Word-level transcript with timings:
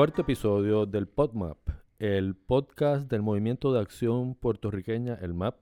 Cuarto 0.00 0.22
episodio 0.22 0.86
del 0.86 1.06
PodMap, 1.06 1.58
el 1.98 2.34
podcast 2.34 3.10
del 3.10 3.20
Movimiento 3.20 3.70
de 3.70 3.80
Acción 3.80 4.34
Puertorriqueña, 4.34 5.18
el 5.20 5.34
MAP. 5.34 5.56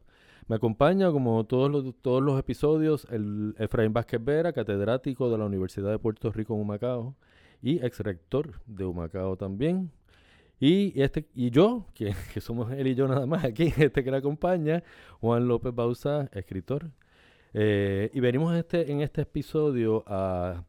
Me 0.46 0.54
acompaña, 0.54 1.10
como 1.10 1.44
todos 1.44 1.68
los, 1.72 2.38
episodios, 2.38 3.04
el 3.10 3.56
Efraín 3.58 3.92
Vázquez 3.92 4.24
Vera, 4.24 4.52
catedrático 4.52 5.28
de 5.28 5.38
la 5.38 5.44
Universidad 5.44 5.90
de 5.90 5.98
Puerto 5.98 6.30
Rico 6.30 6.54
en 6.54 6.60
Humacao 6.60 7.16
y 7.62 7.84
ex 7.84 7.98
rector 7.98 8.60
de 8.66 8.84
Humacao 8.84 9.36
también. 9.36 9.90
Y, 10.60 10.92
este, 11.02 11.26
y 11.34 11.50
yo, 11.50 11.86
que, 11.92 12.14
somos 12.40 12.70
él 12.70 12.86
y 12.86 12.94
yo 12.94 13.08
nada 13.08 13.26
más 13.26 13.42
aquí, 13.42 13.72
este 13.76 14.04
que 14.04 14.10
le 14.12 14.18
acompaña, 14.18 14.84
Juan 15.20 15.48
López 15.48 15.74
Bausa, 15.74 16.30
escritor. 16.32 16.92
Eh, 17.54 18.08
y 18.14 18.20
venimos 18.20 18.54
este, 18.54 18.92
en 18.92 19.00
este 19.00 19.22
episodio 19.22 20.04
a, 20.06 20.62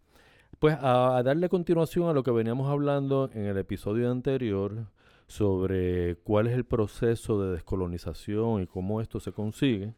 pues 0.59 0.77
a, 0.81 1.21
darle 1.23 1.49
continuación 1.49 2.09
a 2.09 2.13
lo 2.13 2.23
que 2.23 2.31
veníamos 2.31 2.69
hablando 2.69 3.29
en 3.33 3.45
el 3.45 3.57
episodio 3.57 4.11
anterior 4.11 4.87
sobre 5.27 6.17
cuál 6.17 6.47
es 6.47 6.53
el 6.53 6.65
proceso 6.65 7.41
de 7.41 7.53
descolonización 7.53 8.61
y 8.61 8.67
cómo 8.67 8.99
esto 9.01 9.19
se 9.19 9.31
consigue. 9.31 9.93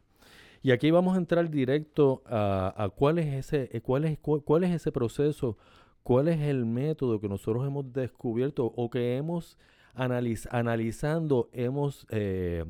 Y 0.62 0.70
aquí 0.70 0.92
vamos 0.92 1.16
a 1.16 1.18
entrar 1.18 1.50
directo 1.50 2.22
a, 2.26 2.90
cuál, 2.94 3.18
es 3.18 3.34
ese, 3.34 3.68
eh, 3.72 3.80
cuál, 3.80 4.04
es, 4.04 4.18
cuál 4.20 4.62
es 4.62 4.70
ese 4.70 4.92
proceso, 4.92 5.58
cuál 6.04 6.28
es 6.28 6.40
el 6.40 6.64
método 6.64 7.20
que 7.20 7.28
nosotros 7.28 7.66
hemos 7.66 7.92
descubierto 7.92 8.66
o 8.76 8.88
que 8.88 9.16
hemos 9.16 9.58
analizando 9.94 11.50
hemos 11.52 12.06
eh, 12.08 12.64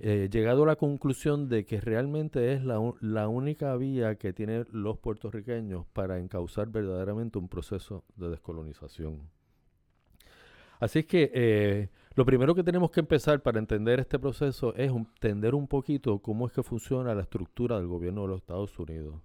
eh, 0.00 0.28
llegado 0.30 0.64
a 0.64 0.66
la 0.66 0.76
conclusión 0.76 1.48
de 1.48 1.64
que 1.64 1.80
realmente 1.80 2.52
es 2.52 2.64
la, 2.64 2.80
la, 3.00 3.28
única 3.28 3.76
vía 3.76 4.16
que 4.16 4.32
tienen 4.32 4.66
los 4.72 4.98
puertorriqueños 4.98 5.86
para 5.92 6.18
encauzar 6.18 6.68
verdaderamente 6.68 7.38
un 7.38 7.48
proceso 7.48 8.04
de 8.16 8.30
descolonización. 8.30 9.30
Así 10.80 11.00
es 11.00 11.06
que 11.06 11.30
eh, 11.32 11.88
lo 12.16 12.24
primero 12.24 12.54
que 12.54 12.64
tenemos 12.64 12.90
que 12.90 13.00
empezar 13.00 13.40
para 13.40 13.60
entender 13.60 14.00
este 14.00 14.18
proceso 14.18 14.74
es 14.74 14.90
entender 14.90 15.54
un 15.54 15.68
poquito 15.68 16.18
cómo 16.18 16.46
es 16.46 16.52
que 16.52 16.64
funciona 16.64 17.14
la 17.14 17.22
estructura 17.22 17.76
del 17.76 17.86
gobierno 17.86 18.22
de 18.22 18.28
los 18.28 18.38
Estados 18.38 18.76
Unidos. 18.78 19.22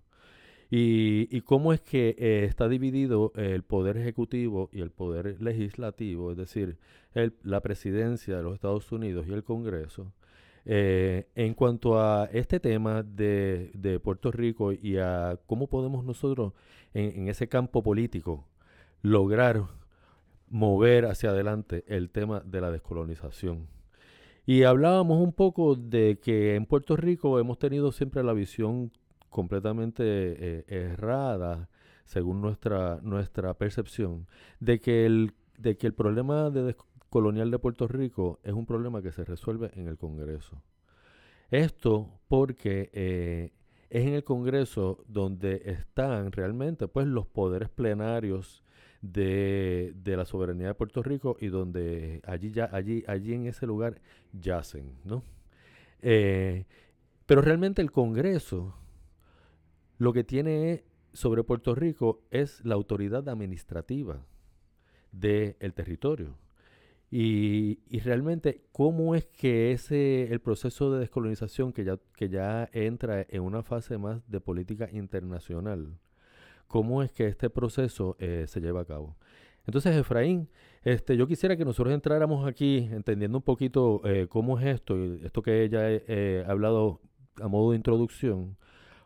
Y, 0.71 1.41
cómo 1.41 1.73
es 1.73 1.81
que 1.81 2.15
eh, 2.19 2.45
está 2.45 2.69
dividido 2.69 3.31
el 3.35 3.63
poder 3.63 3.97
ejecutivo 3.97 4.69
y 4.71 4.81
el 4.81 4.91
poder 4.91 5.41
legislativo, 5.41 6.29
es 6.29 6.37
decir, 6.37 6.77
la 7.41 7.61
presidencia 7.61 8.37
de 8.37 8.43
los 8.43 8.53
Estados 8.53 8.91
Unidos 8.91 9.25
y 9.27 9.33
el 9.33 9.43
Congreso. 9.43 10.13
Eh, 10.71 11.25
en 11.33 11.55
cuanto 11.55 11.99
a 11.99 12.25
este 12.31 12.59
tema 12.59 13.01
de, 13.01 13.99
Puerto 14.03 14.31
Rico 14.31 14.71
y 14.71 14.97
a 14.97 15.39
cómo 15.47 15.65
podemos 15.65 16.05
nosotros 16.05 16.53
en, 16.93 17.27
ese 17.27 17.49
campo 17.49 17.81
político 17.81 18.45
lograr 19.01 19.63
mover 20.47 21.07
hacia 21.07 21.31
adelante 21.31 21.83
el 21.87 22.11
tema 22.11 22.41
de 22.45 22.61
la 22.61 22.69
descolonización. 22.69 23.65
Y 24.45 24.61
hablábamos 24.61 25.19
un 25.19 25.33
poco 25.33 25.73
de 25.75 26.19
que 26.21 26.53
en 26.53 26.67
Puerto 26.67 26.95
Rico 26.95 27.39
hemos 27.39 27.57
tenido 27.57 27.91
siempre 27.91 28.21
la 28.23 28.33
visión 28.33 28.91
completamente 29.31 30.03
eh, 30.05 30.65
errada, 30.67 31.67
según 32.05 32.41
nuestra, 32.41 32.99
nuestra 33.01 33.55
percepción, 33.55 34.27
de 34.59 34.79
que, 34.79 35.07
el, 35.07 35.33
de 35.57 35.77
que 35.77 35.87
el 35.87 35.93
problema 35.93 36.51
de 36.51 36.75
colonial 37.09 37.51
de 37.51 37.59
Puerto 37.59 37.87
Rico 37.87 38.39
es 38.43 38.53
un 38.53 38.65
problema 38.65 39.01
que 39.01 39.11
se 39.11 39.23
resuelve 39.23 39.71
en 39.75 39.87
el 39.87 39.97
Congreso. 39.97 40.61
Esto 41.51 42.19
porque 42.27 42.89
eh, 42.93 43.51
es 43.89 44.05
en 44.05 44.13
el 44.13 44.23
Congreso 44.23 45.03
donde 45.07 45.61
están 45.65 46.31
realmente 46.31 46.87
pues, 46.87 47.07
los 47.07 47.25
poderes 47.25 47.69
plenarios 47.69 48.63
de, 49.01 49.93
de, 49.95 50.17
la 50.17 50.25
soberanía 50.25 50.67
de 50.67 50.73
Puerto 50.75 51.01
Rico 51.01 51.37
y 51.39 51.47
donde 51.47 52.21
allí, 52.25 52.51
ya, 52.51 52.69
allí, 52.71 53.03
allí 53.07 53.33
en 53.33 53.47
ese 53.47 53.65
lugar 53.65 54.01
yacen. 54.33 54.93
¿no? 55.05 55.23
Eh, 56.01 56.65
pero 57.25 57.41
realmente 57.41 57.81
el 57.81 57.91
Congreso 57.91 58.75
lo 59.97 60.13
que 60.13 60.23
tiene 60.23 60.83
sobre 61.13 61.43
Puerto 61.43 61.75
Rico 61.75 62.21
es 62.31 62.63
la 62.63 62.75
autoridad 62.75 63.27
administrativa 63.27 64.25
del 65.11 65.73
territorio. 65.73 66.35
Y, 67.11 67.79
realmente, 68.03 68.61
¿cómo 68.71 69.15
es 69.15 69.25
que 69.25 69.71
ese, 69.71 70.31
el 70.31 70.39
proceso 70.41 70.91
de 70.91 70.99
descolonización 70.99 71.73
que 71.73 71.83
ya, 71.83 71.97
que 72.15 72.29
ya 72.29 72.69
entra 72.71 73.25
en 73.29 73.41
una 73.41 73.63
fase 73.63 73.97
más 73.97 74.21
de 74.29 74.39
política 74.39 74.89
internacional, 74.91 75.97
cómo 76.67 77.01
es 77.01 77.11
que 77.11 77.27
este 77.27 77.49
proceso 77.49 78.15
eh, 78.19 78.45
se 78.47 78.61
lleva 78.61 78.81
a 78.81 78.85
cabo? 78.85 79.17
Entonces, 79.65 79.95
Efraín, 79.95 80.49
este, 80.83 81.17
yo 81.17 81.27
quisiera 81.27 81.57
que 81.57 81.65
nosotros 81.65 81.93
entráramos 81.93 82.47
aquí 82.47 82.87
entendiendo 82.91 83.39
un 83.39 83.43
poquito 83.43 84.01
eh, 84.05 84.27
cómo 84.27 84.59
es 84.59 84.65
esto, 84.65 84.95
esto 85.23 85.41
que 85.41 85.63
ella 85.63 85.81
eh, 85.89 86.43
ha 86.47 86.51
hablado 86.51 87.01
a 87.41 87.47
modo 87.47 87.71
de 87.71 87.77
introducción, 87.77 88.57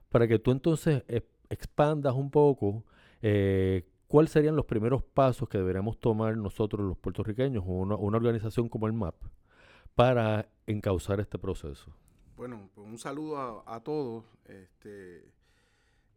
para 0.10 0.28
que 0.28 0.40
tú 0.40 0.52
entonces 0.52 1.04
expandas 1.50 2.14
un 2.16 2.32
poco 2.32 2.84
eh, 3.22 3.86
cuáles 4.14 4.30
serían 4.30 4.56
los 4.56 4.66
primeros 4.66 5.02
pasos 5.02 5.50
que 5.50 5.58
deberíamos 5.58 6.00
tomar 6.00 6.38
nosotros 6.38 6.88
los 6.88 6.96
puertorriqueños 7.00 7.64
o 7.66 7.72
una, 7.72 7.96
organización 7.96 8.70
como 8.70 8.86
el 8.86 8.94
MAP 8.94 9.16
para 9.96 10.48
encauzar 10.68 11.20
este 11.20 11.40
proceso. 11.40 11.92
Bueno, 12.36 12.70
pues 12.76 12.88
un 12.88 13.00
saludo 13.00 13.68
a, 13.68 13.80
todos. 13.80 14.24
Este, 14.46 15.34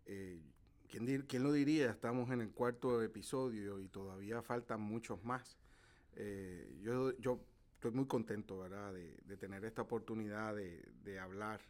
eh, 0.05 0.39
¿quién, 0.91 1.43
lo 1.43 1.53
diría? 1.53 1.91
Estamos 1.91 2.31
en 2.33 2.43
el 2.43 2.51
cuarto 2.51 3.01
episodio 3.03 3.81
y 3.81 3.89
todavía 3.89 4.43
faltan 4.43 4.83
muchos 4.83 5.25
más. 5.25 5.57
Eh, 6.17 6.78
yo, 6.83 7.17
yo 7.17 7.41
estoy 7.77 7.93
muy 7.93 8.05
contento, 8.05 8.59
¿verdad?, 8.59 8.93
de, 8.93 9.37
tener 9.39 9.65
esta 9.65 9.81
oportunidad 9.81 10.55
de 10.55 11.19
hablar 11.19 11.63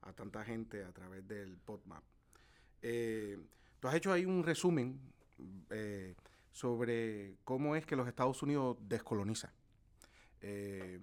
a 0.00 0.12
tanta 0.12 0.44
gente 0.44 0.82
a 0.82 0.90
través 0.90 1.24
del 1.28 1.56
PodMap. 1.56 2.02
Eh, 2.82 3.38
tú 3.78 3.86
has 3.86 3.94
hecho 3.94 4.12
ahí 4.12 4.24
un 4.24 4.42
resumen 4.42 4.98
eh, 5.70 6.14
sobre 6.52 7.36
cómo 7.44 7.76
es 7.76 7.86
que 7.86 7.96
los 7.96 8.08
Estados 8.08 8.42
Unidos 8.42 8.76
descolonizan. 8.80 9.52
Eh, 10.40 11.00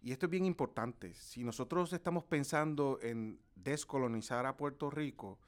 y 0.00 0.12
esto 0.12 0.26
es 0.26 0.30
bien 0.30 0.44
importante. 0.44 1.14
Si 1.14 1.44
nosotros 1.44 1.92
estamos 1.92 2.24
pensando 2.24 2.98
en 3.02 3.40
descolonizar 3.56 4.46
a 4.46 4.56
Puerto 4.56 4.90
Rico, 4.90 5.38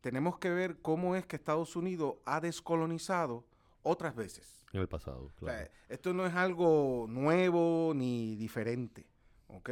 tenemos 0.00 0.38
que 0.38 0.50
ver 0.50 0.78
cómo 0.80 1.16
es 1.16 1.26
que 1.26 1.36
Estados 1.36 1.76
Unidos 1.76 2.16
ha 2.24 2.40
descolonizado 2.40 3.44
otras 3.82 4.14
veces. 4.14 4.64
En 4.72 4.80
el 4.80 4.88
pasado, 4.88 5.32
claro. 5.36 5.70
esto 5.88 6.12
no 6.12 6.26
es 6.26 6.34
algo 6.34 7.06
nuevo 7.08 7.92
ni 7.94 8.36
diferente, 8.36 9.06
¿ok? 9.48 9.70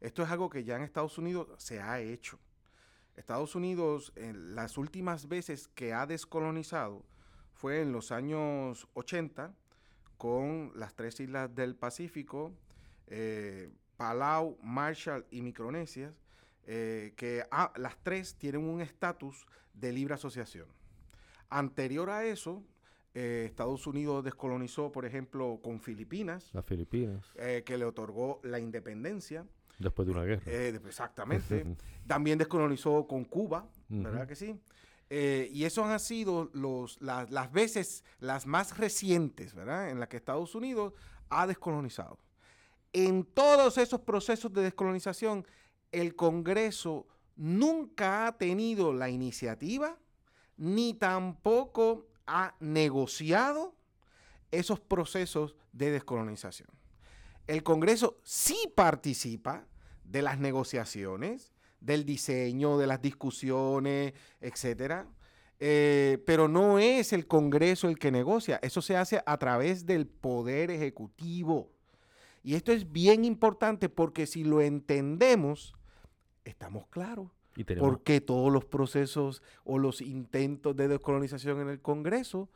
Esto 0.00 0.22
es 0.24 0.30
algo 0.30 0.50
que 0.50 0.64
ya 0.64 0.76
en 0.76 0.82
Estados 0.82 1.16
Unidos 1.18 1.48
se 1.58 1.80
ha 1.80 2.00
hecho. 2.00 2.38
Estados 3.14 3.54
Unidos, 3.54 4.12
en 4.16 4.54
las 4.54 4.78
últimas 4.78 5.28
veces 5.28 5.68
que 5.68 5.92
ha 5.92 6.06
descolonizado, 6.06 7.04
fue 7.62 7.80
en 7.80 7.92
los 7.92 8.10
años 8.10 8.88
80 8.94 9.54
con 10.18 10.72
las 10.74 10.94
tres 10.96 11.20
islas 11.20 11.54
del 11.54 11.76
Pacífico, 11.76 12.50
eh, 13.06 13.70
Palau, 13.96 14.58
Marshall 14.64 15.24
y 15.30 15.42
Micronesia, 15.42 16.12
eh, 16.66 17.12
que 17.14 17.44
ah, 17.52 17.72
las 17.76 17.96
tres 18.02 18.34
tienen 18.34 18.62
un 18.62 18.80
estatus 18.80 19.46
de 19.74 19.92
libre 19.92 20.14
asociación. 20.14 20.66
Anterior 21.50 22.10
a 22.10 22.24
eso, 22.24 22.64
eh, 23.14 23.44
Estados 23.46 23.86
Unidos 23.86 24.24
descolonizó, 24.24 24.90
por 24.90 25.06
ejemplo, 25.06 25.60
con 25.62 25.78
Filipinas. 25.78 26.52
Las 26.52 26.64
Filipinas. 26.64 27.32
que 27.64 27.78
le 27.78 27.84
otorgó 27.84 28.40
la 28.42 28.58
independencia. 28.58 29.46
Después 29.78 30.06
de 30.06 30.14
una 30.14 30.24
guerra. 30.24 30.42
Eh, 30.46 30.80
exactamente. 30.84 31.64
También 32.08 32.38
descolonizó 32.38 33.06
con 33.06 33.24
Cuba, 33.24 33.68
¿verdad 33.88 34.26
que 34.26 34.34
sí? 34.34 34.58
Eh, 35.10 35.48
y 35.52 35.64
esos 35.64 35.86
han 35.86 36.00
sido 36.00 36.50
los, 36.54 37.00
las 37.00 37.52
veces, 37.52 38.04
las 38.18 38.46
más 38.46 38.78
recientes, 38.78 39.54
¿verdad? 39.54 39.90
En 39.90 40.00
las 40.00 40.08
que 40.08 40.16
Estados 40.16 40.54
Unidos 40.54 40.94
ha 41.28 41.46
descolonizado. 41.46 42.18
En 42.92 43.24
todos 43.24 43.78
esos 43.78 44.00
procesos 44.00 44.52
de 44.52 44.62
descolonización, 44.62 45.46
el 45.90 46.16
Congreso 46.16 47.06
nunca 47.36 48.26
ha 48.26 48.38
tenido 48.38 48.92
la 48.92 49.10
iniciativa 49.10 49.98
ni 50.56 50.94
tampoco 50.94 52.06
ha 52.26 52.54
negociado 52.60 53.74
esos 54.50 54.80
procesos 54.80 55.56
de 55.72 55.90
descolonización. 55.90 56.68
El 57.46 57.62
Congreso 57.62 58.20
sí 58.22 58.72
participa 58.74 59.66
de 60.04 60.22
las 60.22 60.38
negociaciones, 60.38 61.51
del 61.82 62.04
diseño, 62.04 62.78
de 62.78 62.86
las 62.86 63.02
discusiones, 63.02 64.14
etcétera. 64.40 65.06
Eh, 65.58 66.22
pero 66.26 66.48
no 66.48 66.78
es 66.78 67.12
el 67.12 67.26
Congreso 67.26 67.88
el 67.88 67.98
que 67.98 68.10
negocia, 68.10 68.58
eso 68.62 68.82
se 68.82 68.96
hace 68.96 69.22
a 69.24 69.36
través 69.38 69.86
del 69.86 70.06
Poder 70.06 70.70
Ejecutivo. 70.70 71.70
Y 72.42 72.54
esto 72.54 72.72
es 72.72 72.90
bien 72.90 73.24
importante 73.24 73.88
porque 73.88 74.26
si 74.26 74.42
lo 74.42 74.60
entendemos, 74.60 75.74
estamos 76.44 76.86
claros. 76.88 77.28
Porque 77.78 78.20
todos 78.20 78.50
los 78.50 78.64
procesos 78.64 79.42
o 79.62 79.78
los 79.78 80.00
intentos 80.00 80.74
de 80.74 80.88
descolonización 80.88 81.60
en 81.60 81.68
el 81.68 81.82
Congreso 81.82 82.48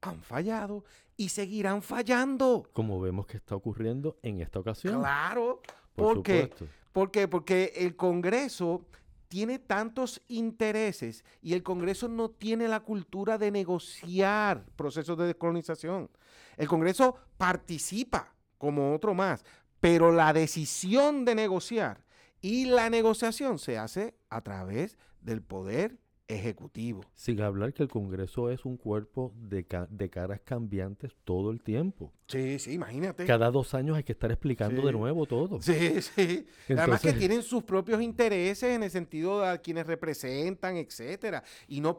han 0.00 0.20
fallado 0.22 0.84
y 1.16 1.28
seguirán 1.28 1.82
fallando. 1.82 2.68
Como 2.72 3.00
vemos 3.00 3.26
que 3.26 3.36
está 3.36 3.54
ocurriendo 3.54 4.18
en 4.22 4.40
esta 4.40 4.58
ocasión. 4.58 4.98
Claro. 5.00 5.62
¿Por, 5.94 6.22
qué? 6.22 6.50
¿Por 6.92 7.10
qué? 7.10 7.28
Porque 7.28 7.72
el 7.76 7.96
Congreso 7.96 8.84
tiene 9.28 9.60
tantos 9.60 10.20
intereses 10.26 11.24
y 11.40 11.54
el 11.54 11.62
Congreso 11.62 12.08
no 12.08 12.30
tiene 12.30 12.66
la 12.66 12.80
cultura 12.80 13.38
de 13.38 13.52
negociar 13.52 14.64
procesos 14.74 15.16
de 15.16 15.28
descolonización. 15.28 16.10
El 16.56 16.66
Congreso 16.66 17.16
participa 17.38 18.34
como 18.58 18.92
otro 18.94 19.14
más, 19.14 19.44
pero 19.78 20.10
la 20.10 20.32
decisión 20.32 21.24
de 21.24 21.36
negociar 21.36 22.04
y 22.40 22.66
la 22.66 22.90
negociación 22.90 23.58
se 23.58 23.78
hace 23.78 24.14
a 24.28 24.40
través 24.40 24.98
del 25.20 25.42
poder 25.42 25.96
ejecutivo. 26.30 27.02
Sin 27.14 27.40
hablar 27.40 27.72
que 27.72 27.82
el 27.82 27.88
Congreso 27.88 28.50
es 28.50 28.64
un 28.64 28.76
cuerpo 28.76 29.32
de, 29.36 29.66
de, 29.90 30.10
caras 30.10 30.40
cambiantes 30.44 31.12
todo 31.24 31.50
el 31.50 31.60
tiempo. 31.60 32.12
Sí, 32.26 32.58
sí, 32.58 32.74
imagínate. 32.74 33.26
Cada 33.26 33.50
dos 33.50 33.74
años 33.74 33.96
hay 33.96 34.04
que 34.04 34.12
estar 34.12 34.30
explicando 34.30 34.86
de 34.86 34.92
nuevo 34.92 35.26
todo. 35.26 35.60
Sí, 35.60 36.00
sí. 36.00 36.46
Además 36.68 37.00
que 37.00 37.12
tienen 37.12 37.42
sus 37.42 37.64
propios 37.64 38.00
intereses 38.00 38.70
en 38.70 38.82
el 38.82 38.90
sentido 38.90 39.40
de 39.40 39.48
a 39.48 39.58
quienes 39.58 39.86
representan, 39.86 40.76
etcétera. 40.76 41.42
Y 41.66 41.80
no 41.80 41.98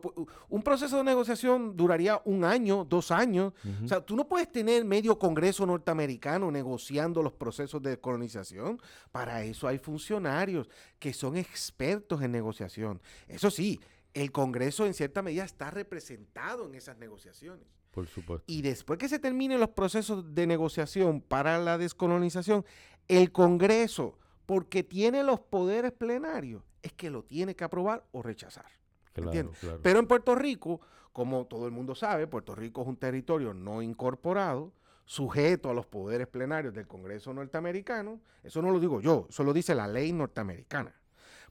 un 0.49 0.63
proceso 0.63 0.97
de 0.97 1.03
negociación 1.03 1.75
duraría 1.75 2.21
un 2.25 2.45
año, 2.45 2.85
dos 2.85 3.11
años. 3.11 3.53
O 3.83 3.87
sea, 3.87 4.01
tú 4.01 4.15
no 4.15 4.27
puedes 4.27 4.51
tener 4.51 4.85
medio 4.85 5.19
Congreso 5.19 5.65
norteamericano 5.65 6.49
negociando 6.49 7.21
los 7.21 7.33
procesos 7.33 7.81
de 7.81 7.99
colonización. 7.99 8.79
Para 9.11 9.43
eso 9.43 9.67
hay 9.67 9.77
funcionarios 9.77 10.69
que 10.97 11.13
son 11.13 11.35
expertos 11.35 12.21
en 12.21 12.31
negociación. 12.31 13.01
Eso 13.27 13.51
sí, 13.51 13.79
el 14.13 14.31
Congreso 14.31 14.85
en 14.85 14.93
cierta 14.93 15.21
medida 15.21 15.43
está 15.43 15.71
representado 15.71 16.65
en 16.65 16.75
esas 16.75 16.97
negociaciones. 16.97 17.65
Por 17.91 18.07
supuesto. 18.07 18.45
Y 18.47 18.61
después 18.61 18.97
que 18.97 19.09
se 19.09 19.19
terminen 19.19 19.59
los 19.59 19.69
procesos 19.69 20.33
de 20.33 20.47
negociación 20.47 21.21
para 21.21 21.59
la 21.59 21.77
descolonización, 21.77 22.65
el 23.07 23.31
Congreso, 23.31 24.17
porque 24.45 24.83
tiene 24.83 25.23
los 25.23 25.39
poderes 25.39 25.91
plenarios, 25.91 26.63
es 26.81 26.93
que 26.93 27.09
lo 27.09 27.23
tiene 27.23 27.55
que 27.55 27.63
aprobar 27.63 28.05
o 28.11 28.21
rechazar. 28.21 28.65
Claro, 29.13 29.51
Pero 29.81 29.99
en 29.99 30.07
Puerto 30.07 30.35
Rico, 30.35 30.79
como 31.11 31.45
todo 31.45 31.65
el 31.65 31.71
mundo 31.71 31.95
sabe, 31.95 32.27
Puerto 32.27 32.55
Rico 32.55 32.81
es 32.81 32.87
un 32.87 32.95
territorio 32.95 33.53
no 33.53 33.81
incorporado, 33.81 34.73
sujeto 35.03 35.69
a 35.69 35.73
los 35.73 35.85
poderes 35.85 36.27
plenarios 36.27 36.73
del 36.73 36.87
Congreso 36.87 37.33
norteamericano. 37.33 38.21
Eso 38.43 38.61
no 38.61 38.71
lo 38.71 38.79
digo 38.79 39.01
yo, 39.01 39.27
eso 39.29 39.43
lo 39.43 39.51
dice 39.51 39.75
la 39.75 39.87
ley 39.87 40.13
norteamericana. 40.13 40.95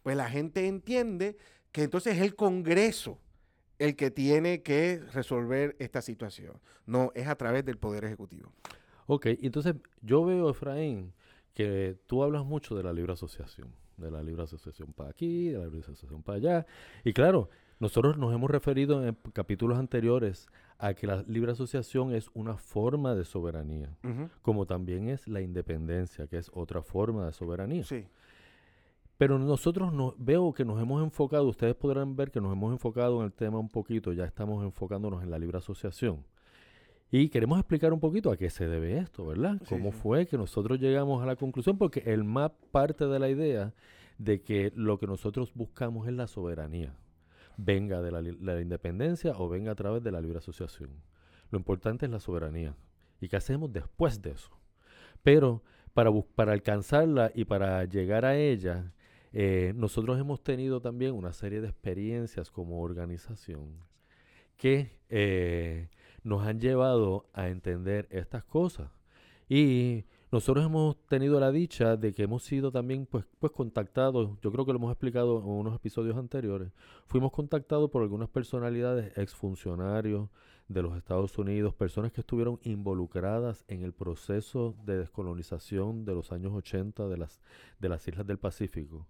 Pues 0.02 0.16
la 0.16 0.30
gente 0.30 0.66
entiende 0.66 1.36
que 1.72 1.82
entonces 1.82 2.16
es 2.16 2.22
el 2.22 2.34
Congreso 2.34 3.18
el 3.78 3.96
que 3.96 4.10
tiene 4.10 4.62
que 4.62 5.00
resolver 5.12 5.74
esta 5.78 6.02
situación. 6.02 6.60
No, 6.86 7.12
es 7.14 7.26
a 7.26 7.34
través 7.36 7.64
del 7.64 7.78
Poder 7.78 8.04
Ejecutivo. 8.04 8.52
Ok, 9.06 9.26
entonces 9.40 9.74
yo 10.02 10.24
veo, 10.24 10.50
Efraín, 10.50 11.14
que 11.54 11.96
tú 12.06 12.22
hablas 12.22 12.44
mucho 12.44 12.76
de 12.76 12.82
la 12.82 12.92
libre 12.92 13.14
asociación, 13.14 13.74
de 13.96 14.10
la 14.10 14.22
libre 14.22 14.42
asociación 14.42 14.92
para 14.92 15.10
aquí, 15.10 15.48
de 15.48 15.58
la 15.58 15.64
libre 15.64 15.80
asociación 15.80 16.22
para 16.22 16.36
allá. 16.36 16.66
Y 17.04 17.14
claro, 17.14 17.48
nosotros 17.78 18.18
nos 18.18 18.34
hemos 18.34 18.50
referido 18.50 19.04
en 19.06 19.16
capítulos 19.32 19.78
anteriores 19.78 20.46
a 20.78 20.92
que 20.92 21.06
la 21.06 21.22
libre 21.26 21.52
asociación 21.52 22.14
es 22.14 22.28
una 22.34 22.58
forma 22.58 23.14
de 23.14 23.24
soberanía, 23.24 23.96
como 24.42 24.66
también 24.66 25.08
es 25.08 25.26
la 25.26 25.40
independencia, 25.40 26.26
que 26.26 26.36
es 26.36 26.50
otra 26.52 26.82
forma 26.82 27.26
de 27.26 27.32
soberanía. 27.32 27.84
Sí. 27.84 28.06
Pero 29.20 29.38
nosotros 29.38 29.92
no, 29.92 30.14
veo 30.16 30.54
que 30.54 30.64
nos 30.64 30.80
hemos 30.80 31.02
enfocado, 31.02 31.44
ustedes 31.44 31.74
podrán 31.74 32.16
ver 32.16 32.30
que 32.30 32.40
nos 32.40 32.54
hemos 32.54 32.72
enfocado 32.72 33.20
en 33.20 33.26
el 33.26 33.34
tema 33.34 33.58
un 33.58 33.68
poquito, 33.68 34.14
ya 34.14 34.24
estamos 34.24 34.64
enfocándonos 34.64 35.22
en 35.22 35.30
la 35.30 35.38
libre 35.38 35.58
asociación. 35.58 36.24
Y 37.10 37.28
queremos 37.28 37.58
explicar 37.58 37.92
un 37.92 38.00
poquito 38.00 38.32
a 38.32 38.38
qué 38.38 38.48
se 38.48 38.66
debe 38.66 38.96
esto, 38.96 39.26
¿verdad? 39.26 39.60
¿Cómo 39.68 39.92
fue 39.92 40.24
que 40.24 40.38
nosotros 40.38 40.80
llegamos 40.80 41.22
a 41.22 41.26
la 41.26 41.36
conclusión? 41.36 41.76
Porque 41.76 42.02
el 42.06 42.24
MAP 42.24 42.54
parte 42.70 43.08
de 43.08 43.18
la 43.18 43.28
idea 43.28 43.74
de 44.16 44.40
que 44.40 44.72
lo 44.74 44.98
que 44.98 45.06
nosotros 45.06 45.52
buscamos 45.52 46.08
es 46.08 46.14
la 46.14 46.26
soberanía, 46.26 46.96
venga 47.58 48.00
de 48.00 48.10
la, 48.12 48.58
independencia 48.62 49.34
o 49.36 49.50
venga 49.50 49.72
a 49.72 49.74
través 49.74 50.02
de 50.02 50.12
la 50.12 50.22
libre 50.22 50.38
asociación. 50.38 50.88
Lo 51.50 51.58
importante 51.58 52.06
es 52.06 52.10
la 52.10 52.20
soberanía. 52.20 52.74
¿Y 53.20 53.28
qué 53.28 53.36
hacemos 53.36 53.70
después 53.70 54.22
de 54.22 54.30
eso? 54.30 54.58
Pero 55.22 55.62
para, 55.92 56.10
para 56.34 56.54
alcanzarla 56.54 57.32
y 57.34 57.44
para 57.44 57.84
llegar 57.84 58.24
a 58.24 58.38
ella, 58.38 58.94
eh, 59.32 59.72
nosotros 59.76 60.18
hemos 60.18 60.42
tenido 60.42 60.80
también 60.80 61.14
una 61.14 61.32
serie 61.32 61.60
de 61.60 61.68
experiencias 61.68 62.50
como 62.50 62.80
organización 62.82 63.76
que 64.56 64.98
eh, 65.08 65.88
nos 66.22 66.46
han 66.46 66.60
llevado 66.60 67.26
a 67.32 67.48
entender 67.48 68.06
estas 68.10 68.44
cosas. 68.44 68.90
Y 69.48 70.04
nosotros 70.32 70.64
hemos 70.64 70.96
tenido 71.06 71.40
la 71.40 71.50
dicha 71.50 71.96
de 71.96 72.12
que 72.12 72.22
hemos 72.22 72.44
sido 72.44 72.70
también 72.70 73.06
pues, 73.06 73.24
pues 73.38 73.52
contactados, 73.52 74.38
yo 74.42 74.52
creo 74.52 74.64
que 74.64 74.72
lo 74.72 74.78
hemos 74.78 74.92
explicado 74.92 75.38
en 75.38 75.46
unos 75.46 75.74
episodios 75.74 76.16
anteriores, 76.16 76.70
fuimos 77.06 77.32
contactados 77.32 77.90
por 77.90 78.02
algunas 78.02 78.28
personalidades, 78.28 79.16
exfuncionarios 79.18 80.28
de 80.68 80.82
los 80.82 80.96
Estados 80.96 81.36
Unidos, 81.36 81.74
personas 81.74 82.12
que 82.12 82.20
estuvieron 82.20 82.60
involucradas 82.62 83.64
en 83.66 83.82
el 83.82 83.92
proceso 83.92 84.76
de 84.84 84.98
descolonización 84.98 86.04
de 86.04 86.14
los 86.14 86.30
años 86.30 86.52
80 86.52 87.08
de 87.08 87.16
las, 87.16 87.40
de 87.80 87.88
las 87.88 88.06
islas 88.06 88.24
del 88.24 88.38
Pacífico. 88.38 89.08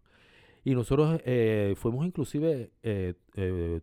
Y 0.62 0.74
nosotros 0.74 1.20
eh, 1.24 1.74
fuimos 1.76 2.04
inclusive 2.06 2.70
eh, 2.82 3.14
eh, 3.34 3.80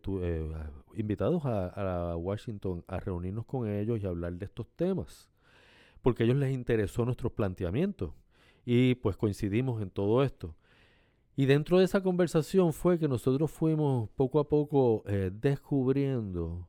invitados 0.94 1.42
a, 1.44 2.16
Washington 2.16 2.84
a 2.86 3.00
reunirnos 3.00 3.46
con 3.46 3.68
ellos 3.68 4.00
y 4.00 4.06
hablar 4.06 4.34
de 4.34 4.44
estos 4.44 4.68
temas, 4.76 5.28
porque 6.02 6.22
a 6.22 6.26
ellos 6.26 6.36
les 6.36 6.54
interesó 6.54 7.04
nuestros 7.04 7.32
planteamientos 7.32 8.12
y 8.64 8.94
pues 8.96 9.16
coincidimos 9.16 9.82
en 9.82 9.90
todo 9.90 10.22
esto. 10.22 10.54
Y 11.34 11.46
dentro 11.46 11.78
de 11.78 11.84
esa 11.84 12.02
conversación 12.02 12.72
fue 12.72 12.98
que 12.98 13.08
nosotros 13.08 13.50
fuimos 13.50 14.08
poco 14.10 14.40
a 14.40 14.48
poco 14.48 15.04
descubriendo 15.32 16.68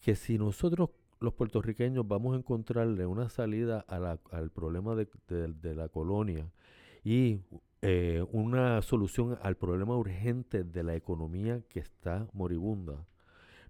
que 0.00 0.14
si 0.14 0.38
nosotros 0.38 0.90
los 1.20 1.34
puertorriqueños 1.34 2.06
vamos 2.06 2.34
a 2.34 2.38
encontrarle 2.38 3.04
una 3.06 3.28
salida 3.28 3.80
al 3.80 4.50
problema 4.50 4.94
de, 4.94 5.08
de 5.28 5.74
la 5.74 5.88
colonia 5.88 6.50
y 7.04 7.40
eh, 7.80 8.24
una 8.32 8.82
solución 8.82 9.38
al 9.42 9.56
problema 9.56 9.96
urgente 9.96 10.64
de 10.64 10.82
la 10.82 10.96
economía 10.96 11.62
que 11.68 11.78
está 11.78 12.28
moribunda. 12.32 13.06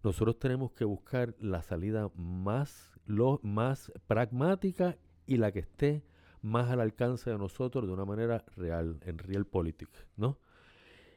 Nosotros 0.02 0.38
tenemos 0.38 0.72
que 0.72 0.84
buscar 0.84 1.34
la 1.40 1.62
salida 1.62 2.10
más, 2.14 2.92
lo, 3.04 3.40
más 3.42 3.92
pragmática 4.06 4.96
y 5.26 5.36
la 5.36 5.52
que 5.52 5.58
esté 5.58 6.04
más 6.40 6.70
al 6.70 6.80
alcance 6.80 7.30
de 7.30 7.38
nosotros 7.38 7.86
de 7.86 7.92
una 7.92 8.04
manera 8.04 8.44
real, 8.56 8.98
en 9.04 9.18
real 9.18 9.44
politics, 9.44 10.06
¿no? 10.16 10.38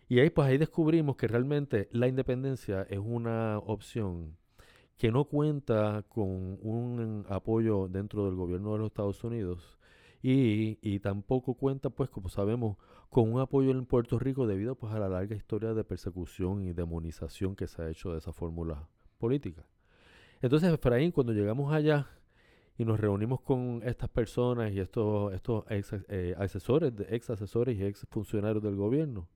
Y 0.09 0.19
ahí 0.19 0.29
pues 0.29 0.49
ahí 0.49 0.57
descubrimos 0.57 1.15
que 1.15 1.27
realmente 1.27 1.87
la 1.91 2.07
independencia 2.09 2.81
es 2.89 2.99
una 2.99 3.59
opción 3.59 4.35
que 4.97 5.11
no 5.11 5.23
cuenta 5.23 6.03
con 6.09 6.59
un 6.61 7.25
apoyo 7.29 7.87
dentro 7.87 8.25
del 8.25 8.35
gobierno 8.35 8.73
de 8.73 8.79
los 8.79 8.87
Estados 8.87 9.23
Unidos 9.23 9.79
y, 10.23 10.99
tampoco 10.99 11.55
cuenta, 11.55 11.89
pues, 11.89 12.09
como 12.09 12.29
sabemos, 12.29 12.77
con 13.09 13.31
un 13.33 13.39
apoyo 13.39 13.71
en 13.71 13.85
Puerto 13.85 14.19
Rico 14.19 14.45
debido 14.45 14.75
pues, 14.75 14.93
a 14.93 14.99
la 14.99 15.09
larga 15.09 15.35
historia 15.35 15.73
de 15.73 15.83
persecución 15.83 16.61
y 16.61 16.73
demonización 16.73 17.55
que 17.55 17.67
se 17.67 17.81
ha 17.81 17.89
hecho 17.89 18.11
de 18.11 18.19
esa 18.19 18.31
fórmula 18.31 18.87
política. 19.17 19.65
Entonces, 20.41 20.71
Efraín, 20.71 21.11
cuando 21.11 21.33
llegamos 21.33 21.73
allá 21.73 22.07
y 22.77 22.85
nos 22.85 22.99
reunimos 22.99 23.41
con 23.41 23.81
estas 23.83 24.09
personas 24.09 24.71
y 24.71 24.79
estos, 24.79 25.33
estos 25.33 25.65
ex, 25.69 25.93
eh, 26.07 26.35
asesores, 26.37 26.93
ex 27.09 27.29
asesores 27.29 27.77
y 27.77 27.83
ex 27.83 28.05
funcionarios 28.09 28.63
del 28.63 28.75
gobierno, 28.75 29.27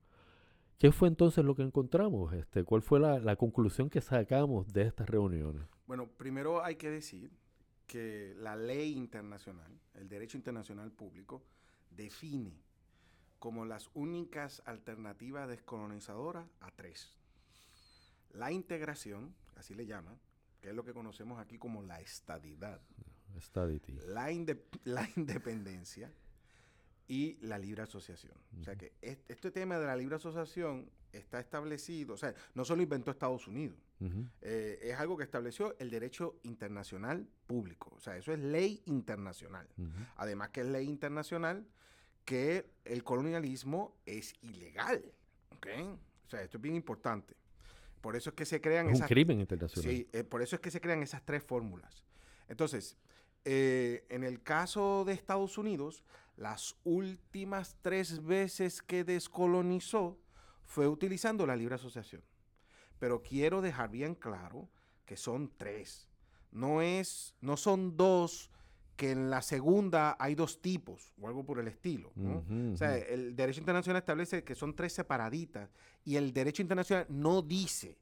¿qué 0.78 0.92
fue 0.92 1.08
entonces 1.08 1.44
lo 1.44 1.54
que 1.54 1.62
encontramos? 1.62 2.32
Este, 2.32 2.64
¿Cuál 2.64 2.82
fue 2.82 3.00
la, 3.00 3.18
la 3.18 3.36
conclusión 3.36 3.90
que 3.90 4.00
sacamos 4.00 4.72
de 4.72 4.82
estas 4.82 5.08
reuniones? 5.08 5.62
Bueno, 5.86 6.08
primero 6.16 6.64
hay 6.64 6.76
que 6.76 6.90
decir 6.90 7.30
que 7.86 8.34
la 8.38 8.56
ley 8.56 8.94
internacional, 8.94 9.72
el 9.94 10.08
derecho 10.08 10.36
internacional 10.36 10.90
público, 10.92 11.42
define 11.90 12.52
como 13.38 13.64
las 13.64 13.90
únicas 13.94 14.62
alternativas 14.66 15.48
descolonizadoras 15.48 16.46
a 16.60 16.70
tres. 16.70 17.14
La 18.32 18.50
integración, 18.52 19.34
así 19.56 19.74
le 19.74 19.86
llaman, 19.86 20.18
que 20.60 20.70
es 20.70 20.74
lo 20.74 20.84
que 20.84 20.92
conocemos 20.92 21.38
aquí 21.38 21.58
como 21.58 21.82
la 21.82 22.00
estadidad. 22.00 22.80
La, 24.06 24.26
la 24.84 25.10
independencia 25.16 26.12
y 27.08 27.38
la 27.40 27.58
libre 27.58 27.82
asociación. 27.82 28.34
O 28.60 28.64
sea 28.64 28.76
que 28.76 28.92
este 29.00 29.50
tema 29.50 29.78
de 29.78 29.86
la 29.86 29.96
libre 29.96 30.16
asociación 30.16 30.90
está 31.12 31.38
establecido, 31.40 32.14
o 32.14 32.16
sea, 32.16 32.34
no 32.54 32.64
solo 32.64 32.82
inventó 32.82 33.10
Estados 33.10 33.46
Unidos, 33.46 33.78
eh, 34.42 34.78
es 34.82 34.94
algo 34.98 35.16
que 35.16 35.24
estableció 35.24 35.74
el 35.78 35.90
derecho 35.90 36.38
internacional 36.42 37.26
público, 37.46 37.92
o 37.96 38.00
sea, 38.00 38.16
eso 38.16 38.32
es 38.32 38.38
ley 38.38 38.82
internacional. 38.86 39.68
Además 40.16 40.50
que 40.50 40.60
es 40.60 40.66
ley 40.66 40.86
internacional 40.86 41.66
que 42.24 42.68
el 42.84 43.04
colonialismo 43.04 43.96
es 44.04 44.34
ilegal, 44.42 45.02
¿ok? 45.56 45.66
O 46.26 46.28
sea, 46.28 46.42
esto 46.42 46.58
es 46.58 46.62
bien 46.62 46.74
importante. 46.74 47.34
por 48.00 48.14
eso 48.16 48.30
es 48.30 48.36
que 48.36 48.44
se 48.44 48.60
crean 48.60 48.86
Es 48.86 48.90
un 48.90 48.96
esas... 48.96 49.08
crimen 49.08 49.40
internacional. 49.40 49.90
Sí, 49.90 50.08
eh, 50.12 50.22
por 50.22 50.42
eso 50.42 50.56
es 50.56 50.60
que 50.60 50.70
se 50.70 50.80
crean 50.80 51.02
esas 51.02 51.24
tres 51.24 51.42
fórmulas. 51.42 52.04
Entonces, 52.48 52.96
eh, 53.44 54.04
en 54.10 54.22
el 54.24 54.42
caso 54.42 55.04
de 55.04 55.12
Estados 55.12 55.58
Unidos, 55.58 56.04
las 56.36 56.76
últimas 56.84 57.76
tres 57.80 58.22
veces 58.24 58.82
que 58.82 59.04
descolonizó 59.04 60.18
fue 60.64 60.86
utilizando 60.86 61.46
la 61.46 61.56
libre 61.56 61.76
asociación. 61.76 62.22
Pero 62.98 63.22
quiero 63.22 63.60
dejar 63.62 63.90
bien 63.90 64.14
claro 64.14 64.68
que 65.04 65.16
son 65.16 65.52
tres. 65.56 66.08
No, 66.52 66.80
es, 66.82 67.34
no 67.40 67.56
son 67.56 67.96
dos 67.96 68.50
que 68.96 69.10
en 69.10 69.28
la 69.28 69.42
segunda 69.42 70.16
hay 70.18 70.34
dos 70.34 70.62
tipos 70.62 71.12
o 71.20 71.28
algo 71.28 71.44
por 71.44 71.58
el 71.58 71.68
estilo. 71.68 72.12
O 72.72 72.76
sea, 72.76 72.96
el 72.96 73.36
derecho 73.36 73.60
internacional 73.60 74.00
establece 74.00 74.42
que 74.42 74.54
son 74.54 74.74
tres 74.74 74.94
separaditas 74.94 75.68
y 76.04 76.16
el 76.16 76.32
derecho 76.32 76.62
internacional 76.62 77.04
no 77.10 77.42
dice 77.42 77.98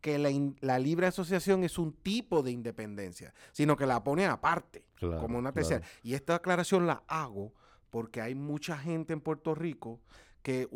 que 0.00 0.18
la, 0.18 0.30
in- 0.30 0.56
la 0.60 0.78
libre 0.78 1.08
asociación 1.08 1.64
es 1.64 1.78
un 1.78 1.92
tipo 1.94 2.44
de 2.44 2.52
independencia, 2.52 3.34
sino 3.50 3.76
que 3.76 3.86
la 3.86 4.04
pone 4.04 4.24
aparte, 4.26 4.84
Claro, 4.94 5.20
como 5.20 5.36
una 5.38 5.50
claro. 5.52 5.66
tercera. 5.68 5.86
Y 6.04 6.14
esta 6.14 6.36
aclaración 6.36 6.86
la 6.86 7.02
hago 7.08 7.52
porque 7.90 8.20
hay 8.20 8.36
mucha 8.36 8.78
gente 8.78 9.14
en 9.14 9.20
Puerto 9.20 9.52
Rico 9.54 10.00
que 10.46 10.68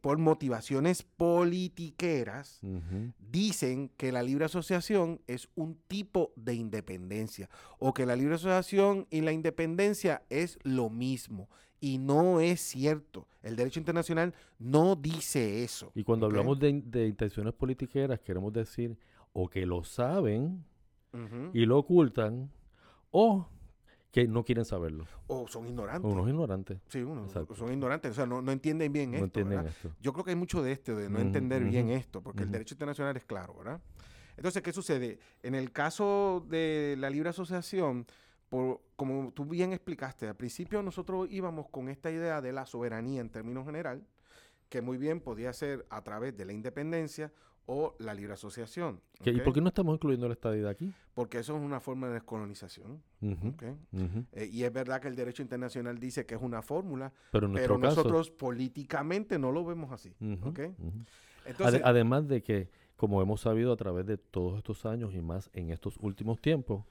por 0.00 0.16
motivaciones 0.16 1.02
politiqueras 1.02 2.60
dicen 3.30 3.90
que 3.98 4.10
la 4.10 4.22
libre 4.22 4.46
asociación 4.46 5.20
es 5.26 5.50
un 5.54 5.76
tipo 5.86 6.32
de 6.34 6.54
independencia 6.54 7.50
o 7.78 7.92
que 7.92 8.06
la 8.06 8.16
libre 8.16 8.36
asociación 8.36 9.06
y 9.10 9.20
la 9.20 9.32
independencia 9.32 10.22
es 10.30 10.58
lo 10.62 10.88
mismo. 10.88 11.50
Y 11.78 11.98
no 11.98 12.40
es 12.40 12.60
cierto. 12.62 13.28
El 13.42 13.54
derecho 13.54 13.78
internacional 13.80 14.32
no 14.58 14.96
dice 14.96 15.62
eso. 15.62 15.92
Y 15.94 16.04
cuando 16.04 16.24
hablamos 16.24 16.58
de, 16.58 16.70
in- 16.70 16.90
de 16.90 17.06
intenciones 17.06 17.52
politiqueras, 17.52 18.20
queremos 18.20 18.50
decir 18.54 18.96
o 19.34 19.46
que 19.50 19.66
lo 19.66 19.84
saben 19.84 20.64
y 21.52 21.66
lo 21.66 21.78
ocultan, 21.78 22.50
o 23.10 23.46
que 24.10 24.26
no 24.26 24.42
quieren 24.44 24.64
saberlo. 24.64 25.06
O 25.26 25.46
son 25.48 25.66
ignorantes. 25.66 26.10
Unos 26.10 26.28
ignorantes 26.28 26.78
Sí, 26.88 27.02
uno, 27.02 27.24
Exacto. 27.24 27.54
son 27.54 27.72
ignorantes. 27.72 28.12
O 28.12 28.14
sea, 28.14 28.26
no, 28.26 28.40
no 28.40 28.52
entienden 28.52 28.92
bien 28.92 29.10
no 29.10 29.16
esto. 29.16 29.24
entienden 29.26 29.58
¿verdad? 29.58 29.72
esto. 29.76 29.94
Yo 30.00 30.12
creo 30.12 30.24
que 30.24 30.30
hay 30.30 30.36
mucho 30.36 30.62
de 30.62 30.72
esto, 30.72 30.96
de 30.96 31.10
no 31.10 31.18
entender 31.18 31.62
bien 31.64 31.90
esto, 31.90 32.22
porque 32.22 32.42
el 32.44 32.50
derecho 32.50 32.74
internacional 32.74 33.16
es 33.16 33.24
claro, 33.24 33.54
¿verdad? 33.54 33.80
Entonces, 34.36 34.62
¿qué 34.62 34.72
sucede? 34.72 35.18
En 35.42 35.54
el 35.54 35.72
caso 35.72 36.44
de 36.48 36.96
la 36.98 37.10
libre 37.10 37.30
asociación, 37.30 38.06
por, 38.48 38.80
como 38.96 39.32
tú 39.32 39.44
bien 39.44 39.72
explicaste, 39.72 40.26
al 40.28 40.36
principio 40.36 40.82
nosotros 40.82 41.26
íbamos 41.30 41.68
con 41.68 41.88
esta 41.88 42.10
idea 42.10 42.40
de 42.40 42.52
la 42.52 42.64
soberanía 42.64 43.20
en 43.20 43.28
términos 43.30 43.66
general, 43.66 44.06
que 44.70 44.80
muy 44.80 44.96
bien 44.96 45.20
podía 45.20 45.52
ser 45.52 45.86
a 45.90 46.02
través 46.02 46.36
de 46.36 46.44
la 46.44 46.52
independencia 46.52 47.32
o 47.70 47.94
la 47.98 48.14
libre 48.14 48.32
asociación. 48.32 48.98
¿Qué- 49.22 49.30
¿Y 49.30 49.40
por 49.40 49.52
qué 49.52 49.60
no 49.60 49.68
estamos 49.68 49.94
incluyendo 49.94 50.26
la 50.26 50.32
estadidad 50.32 50.70
aquí? 50.70 50.90
Porque 51.12 51.38
eso 51.40 51.54
es 51.54 51.62
una 51.62 51.80
forma 51.80 52.06
de 52.06 52.14
descolonización. 52.14 53.02
Eh, 53.20 54.48
y 54.50 54.62
es 54.64 54.72
verdad 54.72 55.02
que 55.02 55.08
el 55.08 55.14
derecho 55.14 55.42
internacional 55.42 55.98
dice 55.98 56.24
que 56.24 56.34
es 56.34 56.40
una 56.40 56.62
fórmula, 56.62 57.12
Pero 57.30 57.46
en 57.46 57.52
caso... 57.52 57.76
nosotros 57.76 58.30
políticamente 58.30 59.38
no 59.38 59.52
lo 59.52 59.64
vemos 59.66 59.92
así. 59.92 60.14
ujú. 60.18 60.52
Entonces, 61.44 61.80
Ade- 61.80 61.82
además 61.84 62.26
de 62.26 62.42
que, 62.42 62.70
como 62.96 63.20
hemos 63.20 63.42
sabido 63.42 63.70
a 63.72 63.76
través 63.76 64.06
de 64.06 64.16
todos 64.16 64.56
estos 64.56 64.86
años 64.86 65.14
y 65.14 65.20
más 65.20 65.50
en 65.52 65.70
estos 65.70 65.98
últimos 66.00 66.40
tiempos, 66.40 66.84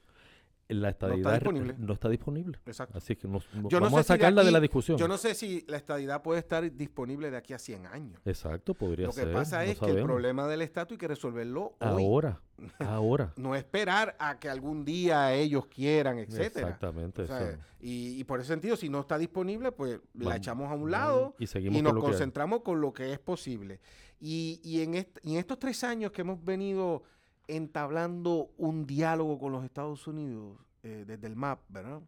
la 0.68 0.90
estadidad 0.90 1.30
re- 1.30 1.38
disponible. 1.38 1.74
no 1.78 1.92
está 1.94 2.08
disponible. 2.08 2.58
exacto. 2.66 2.98
Así 2.98 3.16
que 3.16 3.26
nos, 3.26 3.46
nos- 3.54 3.70
Yo 3.72 3.80
no 3.80 3.86
vamos 3.86 3.98
sé 3.98 4.00
a 4.00 4.02
si 4.02 4.12
de 4.12 4.18
sacarla 4.18 4.44
de, 4.44 4.50
la 4.50 4.60
discusión. 4.60 4.98
Yo 4.98 5.08
no 5.08 5.16
sé 5.16 5.34
si 5.34 5.64
la 5.68 5.76
estadidad 5.78 6.22
puede 6.22 6.40
estar 6.40 6.70
disponible 6.74 7.30
de 7.30 7.36
aquí 7.36 7.52
a 7.54 7.58
100 7.58 7.86
años. 7.86 8.20
Exacto, 8.24 8.74
podría 8.74 9.06
Lo 9.06 9.12
que 9.12 9.22
ser. 9.22 9.32
pasa 9.32 9.64
no 9.64 9.70
es 9.70 9.78
que 9.78 9.90
el 9.90 10.02
problema 10.02 10.46
del 10.46 10.62
estatus 10.62 10.92
hay 10.92 10.98
que 10.98 11.08
resolverlo 11.08 11.74
hoy. 11.80 12.02
Ahora, 12.04 12.40
ahora. 12.80 13.32
No 13.36 13.54
esperar 13.54 14.14
a 14.18 14.38
que 14.38 14.48
algún 14.50 14.84
día 14.84 15.32
ellos 15.34 15.66
quieran, 15.66 16.18
etcétera. 16.18 16.66
Exactamente. 16.68 17.22
O 17.22 17.26
sea, 17.26 17.50
eso. 17.50 17.58
y, 17.80 18.20
y 18.20 18.24
por 18.24 18.40
ese 18.40 18.48
sentido, 18.48 18.76
si 18.76 18.88
no 18.88 19.00
está 19.00 19.16
disponible, 19.16 19.72
pues 19.72 20.00
la 20.14 20.36
echamos 20.36 20.70
a 20.70 20.74
un 20.74 20.90
lado 20.90 21.34
y 21.38 21.46
seguimos 21.46 21.78
y 21.78 21.82
nos 21.82 21.94
concentramos 21.94 22.60
con 22.62 22.80
lo 22.80 22.92
que 22.92 23.12
es 23.12 23.18
posible. 23.18 23.80
Y, 24.20 24.60
y 24.64 24.82
en, 24.82 24.94
est- 24.96 25.18
y 25.22 25.34
en 25.34 25.38
estos 25.38 25.58
tres 25.60 25.84
años 25.84 26.10
que 26.10 26.22
hemos 26.22 26.44
venido 26.44 27.04
entablando 27.48 28.50
un 28.58 28.86
diálogo 28.86 29.38
con 29.38 29.52
los 29.52 29.64
Estados 29.64 30.06
Unidos 30.06 30.58
eh, 30.82 31.04
desde 31.06 31.26
el 31.26 31.34
MAP, 31.34 31.60
¿verdad? 31.68 32.00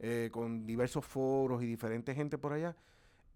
Eh, 0.00 0.28
con 0.32 0.66
diversos 0.66 1.04
foros 1.06 1.62
y 1.62 1.66
diferente 1.66 2.14
gente 2.14 2.36
por 2.36 2.52
allá, 2.52 2.76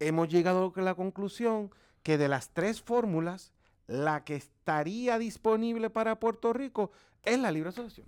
hemos 0.01 0.29
llegado 0.29 0.73
a 0.75 0.81
la 0.81 0.95
conclusión 0.95 1.71
que 2.03 2.19
de 2.19 2.29
las 2.29 2.51
tres 2.51 2.83
fórmulas, 2.83 3.53
la 3.87 4.25
que 4.25 4.37
estaría 4.37 5.19
disponible 5.19 5.89
para 5.89 6.21
Puerto 6.21 6.53
Rico 6.53 6.91
es 7.23 7.39
la 7.39 7.51
libre 7.51 7.71
asociación. 7.71 8.07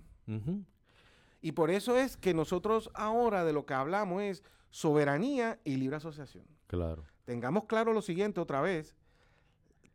Y 1.41 1.53
por 1.53 1.71
eso 1.71 1.97
es 1.97 2.17
que 2.17 2.33
nosotros 2.33 2.91
ahora 2.93 3.43
de 3.43 3.51
lo 3.51 3.65
que 3.65 3.73
hablamos 3.73 4.21
es 4.21 4.43
soberanía 4.69 5.59
y 5.63 5.75
libre 5.77 5.97
asociación. 5.97 6.45
Claro. 6.67 7.03
Tengamos 7.25 7.65
claro 7.65 7.93
lo 7.93 8.01
siguiente 8.01 8.39
otra 8.39 8.61
vez, 8.61 8.95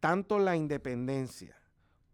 tanto 0.00 0.38
la 0.38 0.57
independencia 0.57 1.57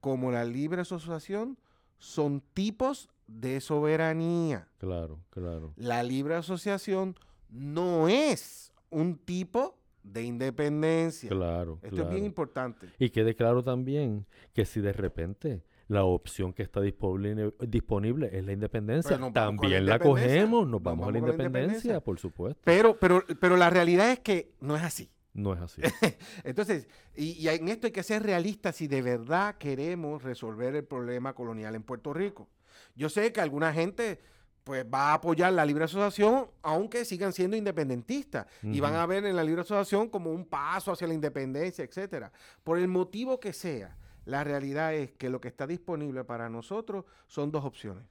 como 0.02 0.32
la 0.32 0.44
libre 0.44 0.82
asociación 0.82 1.56
son 1.98 2.42
tipos 2.54 3.08
de 3.28 3.60
soberanía. 3.60 4.66
Claro, 4.78 5.20
claro. 5.30 5.72
La 5.76 6.02
libre 6.02 6.34
asociación 6.34 7.14
no 7.48 8.08
es 8.08 8.72
un 8.90 9.16
tipo 9.16 9.78
de 10.02 10.24
independencia. 10.24 11.30
Claro, 11.30 11.78
Esto 11.82 11.94
claro. 11.94 12.08
es 12.08 12.14
bien 12.14 12.26
importante. 12.26 12.88
Y 12.98 13.10
quede 13.10 13.36
claro 13.36 13.62
también 13.62 14.26
que 14.52 14.64
si 14.64 14.80
de 14.80 14.92
repente 14.92 15.62
la 15.86 16.02
opción 16.02 16.52
que 16.52 16.64
está 16.64 16.80
disponible, 16.80 17.54
disponible 17.60 18.28
es 18.36 18.44
la 18.44 18.52
independencia, 18.52 19.16
la 19.16 19.32
también 19.32 19.86
la 19.86 19.94
independencia. 19.94 20.10
cogemos, 20.10 20.66
nos 20.66 20.82
vamos, 20.82 21.04
a 21.06 21.12
la 21.12 21.12
con 21.12 21.12
la 21.12 21.18
independencia, 21.20 21.46
independencia. 21.46 22.00
por 22.00 22.18
supuesto. 22.18 22.60
Pero, 22.64 22.98
pero, 22.98 23.22
pero 23.38 23.56
la 23.56 23.70
realidad 23.70 24.10
es 24.10 24.18
que 24.18 24.50
no 24.60 24.74
es 24.74 24.82
así. 24.82 25.08
No 25.34 25.54
es 25.54 25.60
así. 25.60 25.82
Entonces, 26.44 26.88
y, 27.14 27.32
y 27.32 27.48
en 27.48 27.68
esto 27.68 27.86
hay 27.86 27.92
que 27.92 28.02
ser 28.02 28.22
realistas 28.22 28.76
si 28.76 28.86
de 28.86 29.02
verdad 29.02 29.56
queremos 29.56 30.22
resolver 30.22 30.74
el 30.74 30.84
problema 30.84 31.34
colonial 31.34 31.74
en 31.74 31.82
Puerto 31.82 32.12
Rico. 32.12 32.48
Yo 32.94 33.08
sé 33.08 33.32
que 33.32 33.40
alguna 33.40 33.72
gente 33.72 34.20
pues 34.64 34.84
va 34.84 35.10
a 35.10 35.14
apoyar 35.14 35.52
la 35.52 35.64
libre 35.64 35.84
asociación 35.84 36.46
aunque 36.62 37.04
sigan 37.04 37.32
siendo 37.32 37.56
independentistas 37.56 38.46
y 38.62 38.78
van 38.80 38.94
a 38.94 39.06
ver 39.06 39.24
en 39.24 39.34
la 39.34 39.42
libre 39.42 39.62
asociación 39.62 40.08
como 40.08 40.30
un 40.30 40.44
paso 40.44 40.92
hacia 40.92 41.08
la 41.08 41.14
independencia, 41.14 41.84
etcétera. 41.84 42.32
Por 42.62 42.78
el 42.78 42.88
motivo 42.88 43.40
que 43.40 43.52
sea, 43.52 43.96
la 44.24 44.44
realidad 44.44 44.94
es 44.94 45.12
que 45.12 45.30
lo 45.30 45.40
que 45.40 45.48
está 45.48 45.66
disponible 45.66 46.24
para 46.24 46.48
nosotros 46.48 47.04
son 47.26 47.50
dos 47.50 47.64
opciones. 47.64 48.04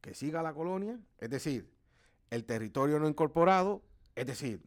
Que 0.00 0.14
siga 0.14 0.42
la 0.42 0.54
colonia, 0.54 1.00
es 1.18 1.30
decir, 1.30 1.68
el 2.30 2.44
territorio 2.44 2.98
no 2.98 3.08
incorporado, 3.08 3.82
es 4.14 4.26
decir, 4.26 4.62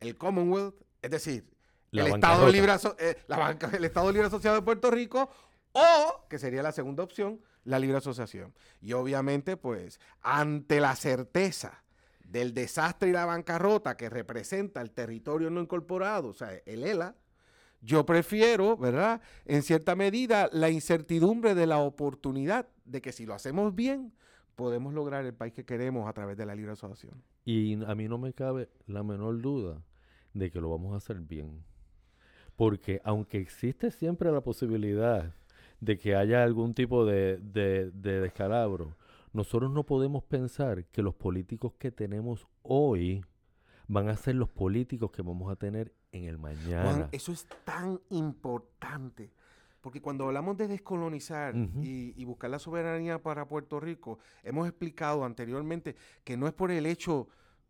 el 0.00 0.16
Commonwealth, 0.16 0.74
es 1.02 1.10
decir, 1.10 1.48
La 1.90 2.02
el 2.06 2.14
Estado, 2.14 2.48
libre, 2.50 2.72
eh, 2.98 3.16
la 3.28 3.38
banca- 3.38 3.70
el 3.76 3.84
Estado 3.84 4.10
Libre 4.12 4.26
Asociado 4.26 4.56
de 4.56 4.62
Puerto 4.62 4.90
Rico, 4.90 5.30
o, 5.72 6.26
que 6.28 6.38
sería 6.38 6.62
la 6.62 6.72
segunda 6.72 7.02
opción, 7.02 7.40
la 7.64 7.78
libre 7.78 7.96
asociación. 7.96 8.54
Y 8.80 8.92
obviamente, 8.92 9.56
pues, 9.56 9.98
ante 10.20 10.80
la 10.80 10.94
certeza 10.96 11.82
del 12.24 12.52
desastre 12.54 13.08
y 13.10 13.12
la 13.12 13.24
bancarrota 13.26 13.96
que 13.96 14.08
representa 14.10 14.80
el 14.80 14.90
territorio 14.90 15.50
no 15.50 15.60
incorporado, 15.60 16.28
o 16.28 16.34
sea, 16.34 16.50
el 16.66 16.84
ELA, 16.84 17.14
yo 17.80 18.06
prefiero, 18.06 18.76
¿verdad? 18.76 19.20
En 19.44 19.62
cierta 19.62 19.94
medida, 19.94 20.48
la 20.52 20.70
incertidumbre 20.70 21.54
de 21.54 21.66
la 21.66 21.78
oportunidad 21.78 22.68
de 22.84 23.00
que 23.02 23.12
si 23.12 23.26
lo 23.26 23.34
hacemos 23.34 23.74
bien, 23.74 24.12
podemos 24.56 24.94
lograr 24.94 25.24
el 25.26 25.34
país 25.34 25.52
que 25.52 25.64
queremos 25.64 26.08
a 26.08 26.12
través 26.12 26.36
de 26.36 26.46
la 26.46 26.54
libre 26.54 26.72
asociación. 26.72 27.22
Y 27.44 27.82
a 27.84 27.94
mí 27.94 28.08
no 28.08 28.18
me 28.18 28.32
cabe 28.32 28.68
la 28.86 29.02
menor 29.02 29.40
duda 29.40 29.82
de 30.32 30.50
que 30.50 30.60
lo 30.60 30.70
vamos 30.70 30.94
a 30.94 30.96
hacer 30.96 31.20
bien. 31.20 31.62
Porque 32.56 33.00
aunque 33.04 33.38
existe 33.38 33.90
siempre 33.90 34.30
la 34.32 34.40
posibilidad 34.40 35.32
de 35.80 35.98
que 35.98 36.14
haya 36.16 36.42
algún 36.42 36.72
tipo 36.74 37.04
de, 37.04 37.38
de- 37.38 37.90
de 37.90 38.20
descalabro, 38.20 38.96
nosotros 39.32 39.70
no 39.70 39.84
podemos 39.84 40.22
pensar 40.22 40.84
que 40.86 41.02
los 41.02 41.14
políticos 41.14 41.72
que 41.78 41.90
tenemos 41.90 42.46
hoy 42.62 43.24
van 43.88 44.08
a 44.08 44.16
ser 44.16 44.36
los 44.36 44.48
políticos 44.48 45.10
que 45.10 45.20
vamos 45.22 45.50
a 45.52 45.56
tener 45.56 45.92
en 46.12 46.24
el 46.24 46.38
mañana. 46.38 47.08
Eso 47.12 47.32
es 47.32 47.46
tan 47.64 48.00
importante. 48.10 49.30
Porque 49.84 50.00
cuando 50.00 50.24
hablamos 50.24 50.56
de 50.56 50.66
descolonizar 50.66 51.54
y 51.82 52.24
buscar 52.24 52.48
la 52.48 52.58
soberanía 52.58 53.22
para 53.22 53.46
Puerto 53.46 53.78
Rico, 53.80 54.18
hemos 54.42 54.66
explicado 54.66 55.26
anteriormente 55.26 55.94
que 56.24 56.38
no 56.38 56.46
es 56.46 56.54
por 56.54 56.70
el 56.70 56.86
hecho, 56.86 57.28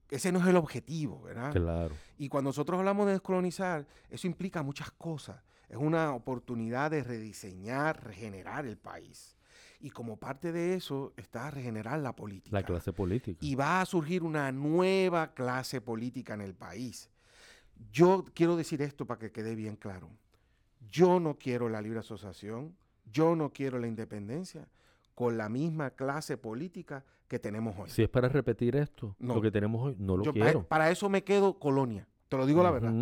ese 0.08 0.30
no 0.30 0.38
es 0.38 0.46
el 0.46 0.54
objetivo, 0.54 1.22
¿verdad? 1.22 1.50
Claro. 1.50 1.92
Y 2.16 2.28
cuando 2.28 2.50
nosotros 2.50 2.78
hablamos 2.78 3.06
de 3.06 3.14
descolonizar, 3.14 3.84
eso 4.08 4.28
implica 4.28 4.62
muchas 4.62 4.92
cosas. 4.92 5.42
Es 5.68 5.76
una 5.76 6.14
oportunidad 6.14 6.92
de 6.92 7.02
rediseñar, 7.02 8.04
regenerar 8.04 8.64
el 8.64 8.78
país. 8.78 9.36
Y 9.80 9.90
como 9.90 10.16
parte 10.16 10.52
de 10.52 10.74
eso 10.74 11.14
está 11.16 11.50
regenerar 11.50 11.98
la 11.98 12.14
política. 12.14 12.56
La 12.56 12.64
clase 12.64 12.92
política. 12.92 13.44
Y 13.44 13.56
va 13.56 13.80
a 13.80 13.86
surgir 13.86 14.22
una 14.22 14.52
nueva 14.52 15.34
clase 15.34 15.80
política 15.80 16.34
en 16.34 16.42
el 16.42 16.54
país. 16.54 17.10
Yo 17.90 18.24
quiero 18.34 18.54
decir 18.54 18.82
esto 18.82 19.04
para 19.04 19.18
que 19.18 19.32
quede 19.32 19.56
bien 19.56 19.74
claro. 19.74 20.10
Yo 20.90 21.20
no 21.20 21.36
quiero 21.38 21.68
la 21.68 21.80
libre 21.80 22.00
asociación, 22.00 22.76
yo 23.10 23.36
no 23.36 23.52
quiero 23.52 23.78
la 23.78 23.86
independencia 23.86 24.68
con 25.14 25.36
la 25.36 25.48
misma 25.48 25.90
clase 25.90 26.36
política 26.36 27.04
que 27.28 27.38
tenemos 27.38 27.76
hoy. 27.78 27.90
Si 27.90 28.02
es 28.02 28.08
para 28.08 28.28
repetir 28.28 28.76
esto, 28.76 29.16
lo 29.18 29.40
que 29.40 29.50
tenemos 29.50 29.82
hoy, 29.82 29.96
no 29.98 30.16
lo 30.16 30.32
quiero. 30.32 30.64
Para, 30.66 30.90
eso 30.90 31.08
me 31.08 31.24
quedo 31.24 31.58
colonia, 31.58 32.06
te 32.28 32.36
lo 32.36 32.46
digo 32.46 32.62
la 32.62 32.70
verdad. 32.70 32.92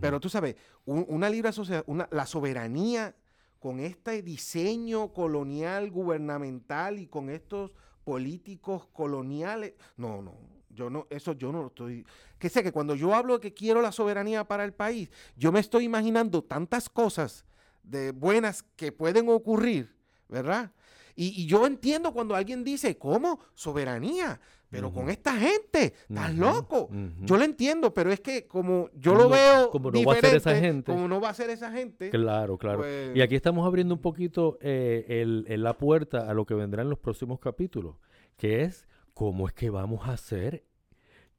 Pero 0.00 0.20
tú 0.20 0.28
sabes, 0.28 0.56
una 0.84 1.28
libre 1.28 1.48
asociación, 1.48 2.06
la 2.10 2.26
soberanía 2.26 3.14
con 3.58 3.80
este 3.80 4.22
diseño 4.22 5.12
colonial 5.12 5.90
gubernamental 5.90 6.98
y 6.98 7.06
con 7.06 7.30
estos 7.30 7.72
políticos 8.04 8.86
coloniales, 8.92 9.72
no, 9.96 10.20
no, 10.20 10.34
yo 10.74 10.90
no, 10.90 11.06
eso 11.10 11.32
yo 11.32 11.52
no 11.52 11.62
lo 11.62 11.68
estoy. 11.68 12.06
Que 12.38 12.48
sé 12.48 12.62
que 12.62 12.72
cuando 12.72 12.94
yo 12.94 13.14
hablo 13.14 13.34
de 13.34 13.40
que 13.40 13.54
quiero 13.54 13.80
la 13.80 13.92
soberanía 13.92 14.44
para 14.44 14.64
el 14.64 14.72
país, 14.72 15.10
yo 15.36 15.52
me 15.52 15.60
estoy 15.60 15.84
imaginando 15.84 16.42
tantas 16.42 16.88
cosas 16.88 17.44
de 17.82 18.12
buenas 18.12 18.62
que 18.76 18.92
pueden 18.92 19.28
ocurrir, 19.28 19.94
¿verdad? 20.28 20.72
Y, 21.16 21.46
yo 21.46 21.66
entiendo 21.66 22.12
cuando 22.12 22.34
alguien 22.34 22.64
dice, 22.64 22.98
¿cómo? 22.98 23.38
Soberanía. 23.54 24.40
Pero 24.70 24.92
con 24.92 25.08
esta 25.08 25.36
gente, 25.36 25.94
estás 26.08 26.34
loco. 26.34 26.88
Yo 27.20 27.36
lo 27.36 27.44
entiendo, 27.44 27.94
pero 27.94 28.10
es 28.10 28.18
que 28.18 28.48
como 28.48 28.90
yo 28.94 29.14
lo 29.14 29.28
veo. 29.28 29.70
Como 29.70 29.92
no 29.92 30.02
va 30.02 30.14
a 30.14 30.20
ser 30.20 30.34
esa 30.34 30.56
gente. 30.56 30.90
Como 30.90 31.06
no 31.06 31.20
va 31.20 31.28
a 31.28 31.34
ser 31.34 31.50
esa 31.50 31.70
gente. 31.70 32.10
Claro, 32.10 32.58
claro. 32.58 32.78
Pues 32.78 33.14
y 33.14 33.20
aquí 33.20 33.36
estamos 33.36 33.64
abriendo 33.64 33.94
un 33.94 34.00
poquito 34.00 34.58
eh, 34.60 35.24
la 35.46 35.78
puerta 35.78 36.28
a 36.28 36.34
lo 36.34 36.44
que 36.44 36.54
vendrá 36.54 36.82
en 36.82 36.90
los 36.90 36.98
próximos 36.98 37.38
capítulos, 37.38 37.94
que 38.36 38.62
es 38.62 38.88
cómo 39.14 39.48
es 39.48 39.54
que 39.54 39.70
vamos 39.70 40.06
a 40.08 40.12
hacer 40.12 40.64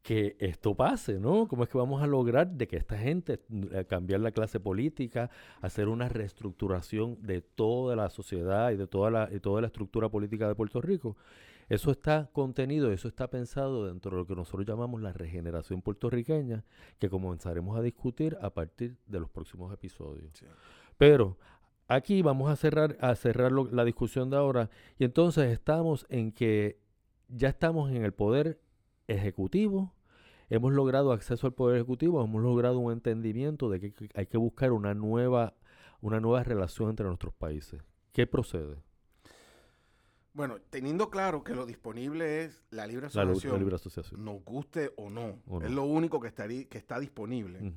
que 0.01 0.35
esto 0.39 0.75
pase, 0.75 1.19
¿no? 1.19 1.47
¿Cómo 1.47 1.63
es 1.63 1.69
que 1.69 1.79
vamos 1.79 2.03
a 2.03 2.07
lograr 2.07 2.47
de 2.47 2.67
que 2.67 2.77
esta 2.77 2.95
gente, 2.95 3.41
eh, 3.71 3.85
cambiar 3.85 4.19
la 4.21 4.31
clase 4.31 4.59
política, 4.59 5.31
hacer 5.61 5.87
una 5.87 6.07
reestructuración 6.07 7.17
de 7.23 7.41
toda 7.41 7.95
la 7.95 8.11
sociedad 8.11 8.71
y 8.71 8.75
de 8.75 8.85
toda 8.85 9.09
la, 9.09 9.29
y 9.31 9.39
toda 9.39 9.61
la 9.61 9.67
estructura 9.67 10.07
política 10.07 10.47
de 10.47 10.53
Puerto 10.53 10.79
Rico? 10.79 11.17
Eso 11.69 11.89
está 11.89 12.29
contenido, 12.31 12.91
eso 12.91 13.07
está 13.07 13.27
pensado 13.31 13.87
dentro 13.87 14.11
de 14.11 14.17
lo 14.17 14.27
que 14.27 14.35
nosotros 14.35 14.67
llamamos 14.67 15.01
la 15.01 15.11
regeneración 15.11 15.81
puertorriqueña, 15.81 16.63
que 16.99 17.09
comenzaremos 17.09 17.75
a 17.75 17.81
discutir 17.81 18.37
a 18.41 18.51
partir 18.51 18.97
de 19.07 19.19
los 19.19 19.31
próximos 19.31 19.73
episodios. 19.73 20.31
Pero 20.99 21.39
aquí 21.87 22.21
vamos 22.21 22.51
a 22.51 22.55
cerrar, 22.55 22.95
a 23.01 23.15
cerrar 23.15 23.51
la 23.51 23.83
discusión 23.83 24.29
de 24.29 24.37
ahora 24.37 24.69
y 24.99 25.05
entonces 25.05 25.51
estamos 25.51 26.05
en 26.09 26.31
que 26.31 26.84
ya 27.29 27.49
estamos 27.49 27.91
en 27.91 28.03
el 28.03 28.13
poder 28.13 28.59
ejecutivo, 29.07 29.93
hemos 30.49 30.73
logrado 30.73 31.11
acceso 31.11 31.47
al 31.47 31.53
poder 31.53 31.77
ejecutivo, 31.77 32.23
hemos 32.23 32.41
logrado 32.41 32.79
un 32.79 32.91
entendimiento 32.91 33.69
de 33.69 33.79
que 33.79 34.09
hay 34.13 34.27
que 34.27 34.37
buscar 34.37 34.71
una 34.71 34.93
nueva, 34.93 35.53
una 36.01 36.19
nueva 36.19 36.43
relación 36.43 36.89
entre 36.89 37.05
nuestros 37.05 37.33
países. 37.33 37.81
¿Qué 38.11 38.27
procede? 38.27 38.77
Bueno, 40.33 40.57
teniendo 40.69 41.09
claro 41.09 41.43
que 41.43 41.55
lo 41.55 41.65
disponible 41.65 42.43
es 42.43 42.61
la 42.69 42.85
libre 42.85 43.07
asociación, 43.07 43.53
la, 43.53 43.59
libre 43.59 43.75
asociación. 43.75 44.25
nos 44.25 44.43
guste 44.43 44.91
o 44.97 45.09
no, 45.09 45.39
es 45.61 45.71
lo 45.71 45.85
único 45.85 46.19
que, 46.19 46.31
que 46.67 46.77
está 46.77 46.99
disponible, 46.99 47.73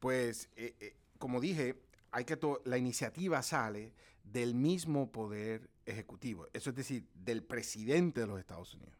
pues, 0.00 0.50
eh, 0.56 0.74
eh, 0.80 0.96
como 1.18 1.40
dije, 1.40 1.80
hay 2.10 2.26
que 2.26 2.38
la 2.64 2.76
iniciativa 2.76 3.42
sale 3.42 3.94
del 4.24 4.54
mismo 4.54 5.12
poder 5.12 5.70
ejecutivo, 5.86 6.48
eso 6.52 6.70
es 6.70 6.76
decir, 6.76 7.06
del 7.14 7.42
presidente 7.42 8.20
de 8.20 8.26
los 8.26 8.38
Estados 8.38 8.74
Unidos. 8.74 8.96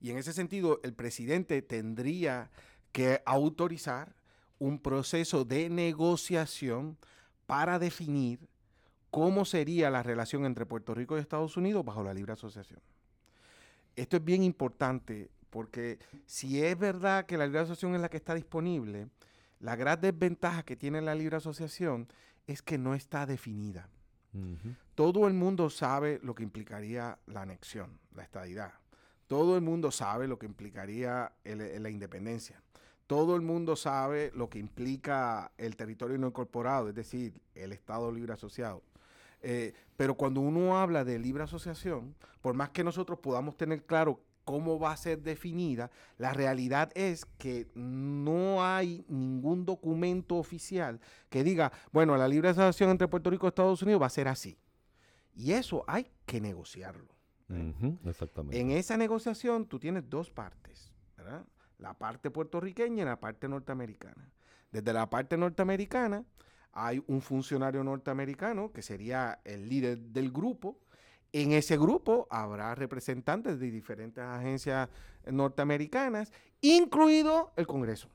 Y 0.00 0.10
en 0.10 0.18
ese 0.18 0.32
sentido, 0.32 0.80
el 0.82 0.94
presidente 0.94 1.60
tendría 1.62 2.50
que 2.92 3.22
autorizar 3.26 4.14
un 4.58 4.78
proceso 4.78 5.44
de 5.44 5.68
negociación 5.68 6.96
para 7.46 7.78
definir 7.78 8.48
cómo 9.10 9.44
sería 9.44 9.90
la 9.90 10.02
relación 10.02 10.44
entre 10.44 10.66
Puerto 10.66 10.94
Rico 10.94 11.16
y 11.16 11.20
Estados 11.20 11.56
Unidos 11.56 11.84
bajo 11.84 12.02
la 12.02 12.14
libre 12.14 12.32
asociación. 12.32 12.80
Esto 13.96 14.16
es 14.16 14.24
bien 14.24 14.42
importante 14.42 15.30
porque 15.50 15.98
si 16.26 16.62
es 16.62 16.78
verdad 16.78 17.26
que 17.26 17.38
la 17.38 17.46
libre 17.46 17.60
asociación 17.60 17.94
es 17.94 18.00
la 18.00 18.08
que 18.08 18.18
está 18.18 18.34
disponible, 18.34 19.08
la 19.60 19.76
gran 19.76 20.00
desventaja 20.00 20.62
que 20.62 20.76
tiene 20.76 21.00
la 21.00 21.14
libre 21.14 21.36
asociación 21.36 22.06
es 22.46 22.62
que 22.62 22.78
no 22.78 22.94
está 22.94 23.26
definida. 23.26 23.88
Todo 24.94 25.26
el 25.26 25.34
mundo 25.34 25.70
sabe 25.70 26.20
lo 26.22 26.34
que 26.34 26.42
implicaría 26.42 27.18
la 27.26 27.42
anexión, 27.42 27.98
la 28.14 28.22
estadidad. 28.22 28.72
Todo 29.26 29.56
el 29.56 29.62
mundo 29.62 29.90
sabe 29.90 30.28
lo 30.28 30.38
que 30.38 30.46
implicaría 30.46 31.32
la 31.44 31.90
independencia. 31.90 32.62
Todo 33.06 33.36
el 33.36 33.42
mundo 33.42 33.74
sabe 33.74 34.32
lo 34.34 34.50
que 34.50 34.58
implica 34.58 35.50
el 35.56 35.76
territorio 35.76 36.18
no 36.18 36.26
incorporado, 36.26 36.90
es 36.90 36.94
decir, 36.94 37.40
el 37.54 37.72
Estado 37.72 38.12
libre 38.12 38.34
asociado. 38.34 38.82
Eh, 39.40 39.72
pero 39.96 40.14
cuando 40.14 40.40
uno 40.40 40.78
habla 40.78 41.04
de 41.04 41.18
libre 41.18 41.44
asociación, 41.44 42.14
por 42.42 42.54
más 42.54 42.70
que 42.70 42.84
nosotros 42.84 43.18
podamos 43.18 43.56
tener 43.56 43.84
claro 43.84 44.20
cómo 44.48 44.78
va 44.78 44.92
a 44.92 44.96
ser 44.96 45.20
definida, 45.20 45.90
la 46.16 46.32
realidad 46.32 46.90
es 46.94 47.26
que 47.36 47.66
no 47.74 48.64
hay 48.64 49.04
ningún 49.06 49.66
documento 49.66 50.36
oficial 50.36 51.00
que 51.28 51.44
diga, 51.44 51.70
bueno, 51.92 52.16
la 52.16 52.26
libre 52.26 52.48
asociación 52.48 52.88
entre 52.88 53.08
Puerto 53.08 53.28
Rico 53.28 53.46
y 53.46 53.48
Estados 53.48 53.82
Unidos 53.82 54.00
va 54.00 54.06
a 54.06 54.08
ser 54.08 54.26
así. 54.26 54.58
Y 55.34 55.52
eso 55.52 55.84
hay 55.86 56.10
que 56.24 56.40
negociarlo. 56.40 57.14
exactamente. 58.06 58.58
En 58.58 58.70
esa 58.70 58.96
negociación 58.96 59.66
tú 59.66 59.78
tienes 59.78 60.08
dos 60.08 60.30
partes, 60.30 60.94
¿verdad? 61.18 61.44
La 61.76 61.92
parte 61.98 62.30
puertorriqueña 62.30 63.02
y 63.02 63.04
la 63.04 63.20
parte 63.20 63.50
norteamericana. 63.50 64.32
Desde 64.72 64.94
la 64.94 65.10
parte 65.10 65.36
norteamericana 65.36 66.24
hay 66.72 67.04
un 67.06 67.20
funcionario 67.20 67.84
norteamericano 67.84 68.72
que 68.72 68.80
sería 68.80 69.42
el 69.44 69.68
líder 69.68 69.98
del 69.98 70.32
grupo. 70.32 70.80
En 71.32 71.52
ese 71.52 71.76
grupo 71.76 72.26
habrá 72.30 72.74
representantes 72.74 73.60
de 73.60 73.70
diferentes 73.70 74.22
agencias 74.22 74.88
norteamericanas, 75.26 76.32
incluido 76.60 77.52
el 77.56 77.66
Congreso. 77.66 78.08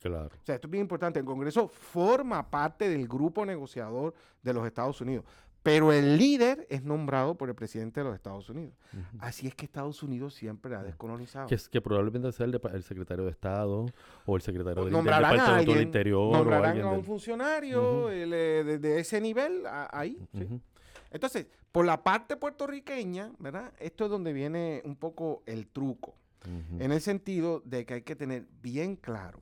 Claro. 0.00 0.30
O 0.40 0.44
sea, 0.44 0.54
esto 0.54 0.66
es 0.66 0.70
bien 0.70 0.82
importante. 0.82 1.18
El 1.18 1.24
Congreso 1.24 1.68
forma 1.68 2.48
parte 2.50 2.88
del 2.88 3.08
grupo 3.08 3.44
negociador 3.44 4.14
de 4.42 4.54
los 4.54 4.66
Estados 4.66 5.00
Unidos. 5.00 5.24
Pero 5.62 5.92
el 5.92 6.16
líder 6.16 6.66
es 6.70 6.84
nombrado 6.84 7.34
por 7.34 7.48
el 7.48 7.54
presidente 7.54 8.00
de 8.00 8.04
los 8.04 8.14
Estados 8.14 8.48
Unidos. 8.48 8.74
Así 9.18 9.48
es 9.48 9.54
que 9.54 9.64
Estados 9.64 10.02
Unidos 10.02 10.34
siempre 10.34 10.74
ha 10.74 10.82
descolonizado. 10.82 11.48
Que, 11.48 11.58
que 11.70 11.80
probablemente 11.80 12.30
sea 12.32 12.46
el, 12.46 12.82
secretario 12.82 13.24
de 13.24 13.32
Estado 13.32 13.86
o 14.24 14.36
el 14.36 14.42
secretario 14.42 14.84
del, 14.84 14.94
Departamento 14.94 15.72
del 15.72 15.82
Interior. 15.82 16.32
Nombrarán 16.32 16.80
a 16.80 16.90
un 16.90 17.04
funcionario 17.04 18.10
eh, 18.10 18.78
de, 18.78 19.00
ese 19.00 19.20
nivel 19.20 19.64
ahí. 19.90 20.16
Entonces, 21.10 21.46
por 21.72 21.86
la 21.86 22.02
parte 22.02 22.36
puertorriqueña, 22.36 23.32
¿verdad? 23.38 23.72
Esto 23.78 24.04
es 24.04 24.10
donde 24.10 24.32
viene 24.32 24.82
un 24.84 24.96
poco 24.96 25.42
el 25.46 25.68
truco. 25.68 26.16
En 26.78 26.92
el 26.92 27.00
sentido 27.02 27.60
de 27.64 27.84
que 27.84 27.94
hay 27.94 28.02
que 28.02 28.16
tener 28.16 28.46
bien 28.62 28.96
claro 28.96 29.40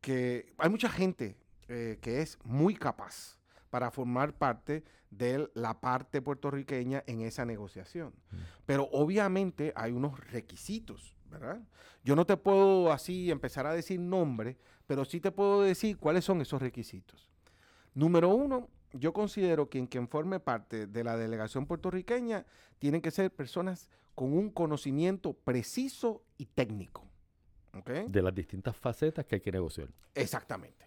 que 0.00 0.52
hay 0.58 0.70
mucha 0.70 0.88
gente 0.88 1.36
eh, 1.68 1.98
que 2.00 2.20
es 2.20 2.38
muy 2.44 2.74
capaz 2.74 3.38
para 3.70 3.90
formar 3.90 4.34
parte 4.34 4.84
de 5.10 5.50
la 5.54 5.80
parte 5.80 6.22
puertorriqueña 6.22 7.02
en 7.06 7.20
esa 7.22 7.44
negociación. 7.44 8.12
Pero 8.66 8.88
obviamente 8.92 9.72
hay 9.76 9.92
unos 9.92 10.18
requisitos, 10.30 11.16
¿verdad? 11.26 11.60
Yo 12.04 12.16
no 12.16 12.26
te 12.26 12.36
puedo 12.36 12.92
así 12.92 13.30
empezar 13.30 13.66
a 13.66 13.72
decir 13.72 14.00
nombre, 14.00 14.56
pero 14.86 15.04
sí 15.04 15.20
te 15.20 15.30
puedo 15.30 15.62
decir 15.62 15.98
cuáles 15.98 16.24
son 16.24 16.40
esos 16.40 16.60
requisitos. 16.60 17.28
Número 17.94 18.28
uno, 18.28 18.68
yo 18.92 19.12
considero 19.12 19.68
que 19.68 19.86
quien 19.88 20.08
forme 20.08 20.40
parte 20.40 20.86
de 20.86 21.04
la 21.04 21.16
delegación 21.16 21.66
puertorriqueña 21.66 22.46
tienen 22.78 23.00
que 23.00 23.10
ser 23.10 23.30
personas 23.30 23.88
con 24.14 24.32
un 24.32 24.50
conocimiento 24.50 25.32
preciso 25.32 26.22
y 26.36 26.46
técnico. 26.46 27.06
De 28.08 28.20
las 28.20 28.34
distintas 28.34 28.76
facetas 28.76 29.24
que 29.24 29.36
hay 29.36 29.40
que 29.40 29.52
negociar. 29.52 29.88
Exactamente. 30.14 30.86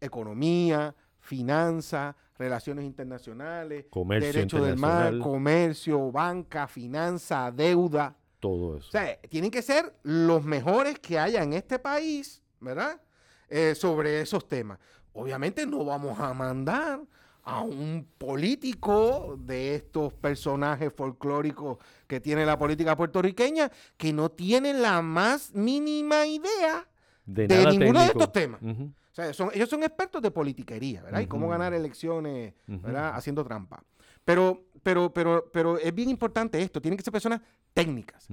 Economía, 0.00 0.94
finanzas, 1.18 2.14
relaciones 2.38 2.84
internacionales, 2.84 3.86
comercio 3.90 4.32
derecho 4.32 4.64
del 4.64 4.76
mar, 4.76 5.18
comercio, 5.18 6.10
banca, 6.12 6.68
finanza, 6.68 7.50
deuda. 7.50 8.16
Todo 8.38 8.78
eso. 8.78 8.88
O 8.88 8.90
sea, 8.92 9.20
tienen 9.22 9.50
que 9.50 9.60
ser 9.60 9.92
los 10.02 10.44
mejores 10.44 10.98
que 11.00 11.18
haya 11.18 11.42
en 11.42 11.52
este 11.52 11.78
país, 11.78 12.42
¿verdad? 12.60 13.00
Eh, 13.48 13.74
sobre 13.74 14.20
esos 14.20 14.46
temas. 14.48 14.78
Obviamente 15.12 15.66
no 15.66 15.84
vamos 15.84 16.18
a 16.20 16.32
mandar 16.32 17.00
a 17.44 17.62
un 17.62 18.06
político 18.18 19.36
de 19.38 19.74
estos 19.74 20.12
personajes 20.12 20.92
folclóricos 20.92 21.78
que 22.06 22.20
tiene 22.20 22.44
la 22.44 22.58
política 22.58 22.96
puertorriqueña 22.96 23.70
que 23.96 24.12
no 24.12 24.30
tiene 24.30 24.74
la 24.74 25.02
más 25.02 25.54
mínima 25.54 26.26
idea 26.26 26.86
de, 27.24 27.48
ninguno 27.66 28.00
de 28.00 28.06
estos 28.06 28.32
temas. 28.32 28.60
O 28.62 29.14
sea, 29.14 29.30
ellos 29.52 29.68
son 29.68 29.82
expertos 29.82 30.22
de 30.22 30.30
politiquería, 30.30 31.02
¿verdad? 31.02 31.20
Y 31.20 31.26
cómo 31.26 31.48
ganar 31.48 31.74
elecciones, 31.74 32.54
¿verdad? 32.66 33.12
Haciendo 33.14 33.44
trampa. 33.44 33.82
Pero, 34.24 34.64
pero, 34.82 35.12
pero, 35.12 35.50
pero 35.52 35.78
es 35.78 35.94
bien 35.94 36.10
importante 36.10 36.60
esto. 36.60 36.80
Tienen 36.80 36.96
que 36.96 37.04
ser 37.04 37.12
personas 37.12 37.40
técnicas. 37.72 38.28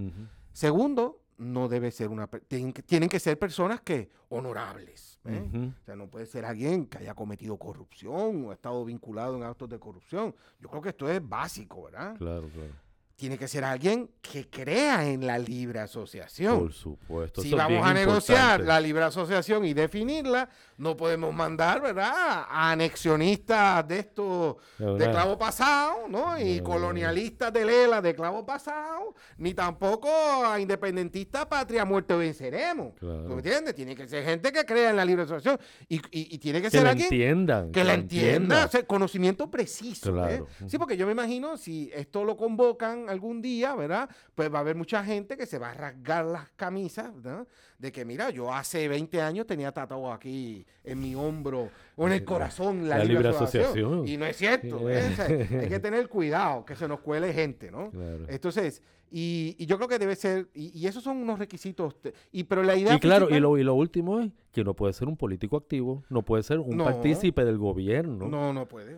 Segundo, 0.53 1.21
no 1.37 1.67
debe 1.67 1.91
ser 1.91 2.09
una... 2.09 2.27
Tienen 2.27 2.73
que, 2.73 2.83
tienen 2.83 3.09
que 3.09 3.19
ser 3.19 3.37
personas 3.37 3.81
que 3.81 4.09
honorables. 4.29 5.19
O 5.23 5.85
sea, 5.85 5.95
no 5.95 6.09
puede 6.09 6.25
ser 6.25 6.45
alguien 6.45 6.85
que 6.85 6.99
haya 6.99 7.13
cometido 7.13 7.57
corrupción 7.57 8.45
o 8.45 8.51
ha 8.51 8.53
estado 8.53 8.83
vinculado 8.85 9.35
en 9.35 9.43
actos 9.43 9.69
de 9.69 9.77
corrupción. 9.77 10.33
Yo 10.59 10.69
creo 10.69 10.81
que 10.81 10.89
esto 10.89 11.09
es 11.09 11.27
básico, 11.27 11.83
¿verdad? 11.83 12.15
Claro, 12.17 12.47
claro 12.49 12.86
tiene 13.17 13.35
que 13.35 13.47
ser 13.47 13.63
alguien 13.63 14.11
que 14.21 14.47
crea 14.47 15.09
en 15.09 15.25
la 15.25 15.39
libre 15.39 15.79
asociación. 15.79 16.59
Por 16.59 16.71
supuesto. 16.71 17.41
Si 17.41 17.51
vamos 17.51 17.83
a 17.83 17.91
negociar 17.91 18.61
la 18.61 18.79
libre 18.79 19.05
asociación 19.05 19.65
y 19.65 19.73
definirla, 19.73 20.47
no 20.77 20.95
podemos 20.95 21.33
mandar, 21.33 21.81
¿verdad? 21.81 22.11
A 22.13 22.71
anexionistas 22.71 23.87
de 23.87 23.99
estos 23.99 24.57
de 24.77 25.09
clavo 25.09 25.35
pasado, 25.35 26.07
¿no? 26.07 26.39
Y 26.39 26.59
colonialistas 26.59 27.51
de 27.51 27.65
Lela 27.65 28.03
de 28.03 28.13
clavo 28.13 28.45
pasado, 28.45 29.15
ni 29.37 29.55
tampoco 29.55 30.09
a 30.45 30.59
independentistas 30.59 31.47
patria 31.47 31.85
muerte 31.85 32.15
venceremos. 32.15 32.93
¿Tú 32.99 33.33
entiendes? 33.33 33.73
Tiene 33.73 33.95
que 33.95 34.07
ser 34.07 34.25
gente 34.25 34.51
que 34.51 34.63
crea 34.63 34.91
en 34.91 34.95
la 34.95 35.05
libre 35.05 35.23
asociación 35.23 35.59
y, 35.89 35.99
y, 36.11 36.37
tiene 36.37 36.61
que, 36.61 36.69
ser 36.69 36.83
la 36.83 36.91
alguien 36.91 37.05
entiendan, 37.11 37.71
que, 37.71 37.83
la 37.83 37.95
entienda, 37.95 38.69
conocimiento 38.85 39.49
preciso. 39.49 40.27
¿eh? 40.27 40.43
Sí, 40.67 40.77
porque 40.77 40.95
yo 40.95 41.07
me 41.07 41.13
imagino 41.13 41.57
si 41.57 41.89
esto 41.95 42.23
lo 42.23 42.37
convocan 42.37 43.06
algún 43.09 43.41
día, 43.41 43.75
¿verdad? 43.75 44.09
Pues 44.35 44.53
va 44.53 44.59
a 44.59 44.61
haber 44.61 44.75
mucha 44.75 45.03
gente 45.03 45.37
que 45.37 45.45
se 45.45 45.59
va 45.59 45.71
a 45.71 45.73
rasgar 45.73 46.25
las 46.25 46.49
camisas, 46.51 47.13
¿verdad? 47.15 47.47
De 47.77 47.91
que, 47.91 48.05
mira, 48.05 48.29
yo 48.29 48.53
hace 48.53 48.87
20 48.87 49.21
años 49.21 49.45
tenía 49.45 49.71
tatuado 49.71 50.11
aquí 50.11 50.65
en 50.83 50.99
mi 50.99 51.15
hombro 51.15 51.69
o 51.95 52.07
en 52.07 52.13
el 52.13 52.23
corazón 52.23 52.87
la, 52.89 53.03
libre, 53.03 53.29
asociación. 53.29 54.07
Y 54.07 54.17
no 54.17 54.25
es 54.25 54.37
cierto. 54.37 54.87
hay 54.87 55.69
que 55.69 55.79
tener 55.79 56.07
cuidado 56.09 56.65
que 56.65 56.75
se 56.75 56.87
nos 56.87 56.99
cuele 56.99 57.33
gente, 57.33 57.71
¿no? 57.71 57.91
Entonces, 58.27 58.81
y, 59.09 59.65
yo 59.65 59.77
creo 59.77 59.87
que 59.87 59.99
debe 59.99 60.15
ser, 60.15 60.49
y, 60.53 60.85
esos 60.85 61.03
son 61.03 61.17
unos 61.17 61.39
requisitos, 61.39 61.95
y 62.31 62.43
pero 62.43 62.63
la 62.63 62.75
idea... 62.75 62.95
Y 62.95 62.99
claro, 62.99 63.29
y 63.29 63.39
lo, 63.39 63.57
y 63.57 63.63
lo 63.63 63.73
último 63.73 64.19
es 64.19 64.31
que 64.51 64.63
no 64.63 64.73
puede 64.73 64.93
ser 64.93 65.07
un 65.07 65.15
político 65.15 65.55
activo, 65.55 66.03
no 66.09 66.23
puede 66.23 66.43
ser 66.43 66.59
un 66.59 66.77
partícipe 66.77 67.45
del 67.45 67.57
gobierno. 67.57 68.27
No, 68.27 68.53
no 68.53 68.67
puede. 68.67 68.97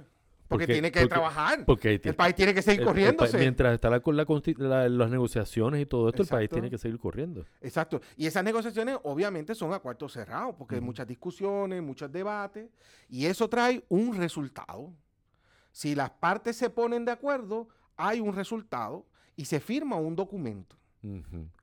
Porque, 0.49 0.65
tiene 0.65 0.91
que 0.91 1.05
trabajar. 1.07 1.63
Porque 1.63 2.01
el 2.03 2.15
país 2.15 2.35
tiene 2.35 2.55
que 2.55 2.63
seguir 2.63 2.83
corriendo. 2.83 3.23
mientras 3.37 3.75
está 3.75 3.89
la, 3.89 4.01
la, 4.57 4.89
las 4.89 5.09
negociaciones 5.09 5.81
y 5.81 5.85
todo 5.85 6.09
esto, 6.09 6.23
el 6.23 6.27
país 6.27 6.49
tiene 6.49 6.69
que 6.71 6.77
seguir 6.79 6.97
corriendo. 6.97 7.45
Exacto. 7.61 8.01
Y 8.17 8.25
esas 8.25 8.43
negociaciones 8.43 8.97
obviamente 9.03 9.53
son 9.53 9.73
a 9.73 9.79
cuarto 9.79 10.09
cerrado, 10.09 10.57
porque 10.57 10.75
hay 10.75 10.81
muchas 10.81 11.05
discusiones, 11.07 11.81
muchos 11.83 12.11
debates, 12.11 12.67
y 13.07 13.27
eso 13.27 13.47
trae 13.47 13.85
un 13.89 14.17
resultado. 14.17 14.91
Si 15.71 15.93
las 15.93 16.09
partes 16.09 16.55
se 16.55 16.71
ponen 16.71 17.05
de 17.05 17.11
acuerdo, 17.11 17.69
hay 17.95 18.19
un 18.19 18.33
resultado 18.33 19.05
y 19.35 19.45
se 19.45 19.59
firma 19.59 19.97
un 19.97 20.15
documento. 20.15 20.75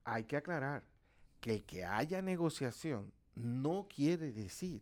Hay 0.05 0.25
que 0.25 0.37
aclarar 0.37 0.85
que 1.41 1.55
el 1.55 1.65
que 1.65 1.85
haya 1.85 2.23
negociación 2.23 3.13
no 3.35 3.89
quiere 3.93 4.33
decir 4.33 4.81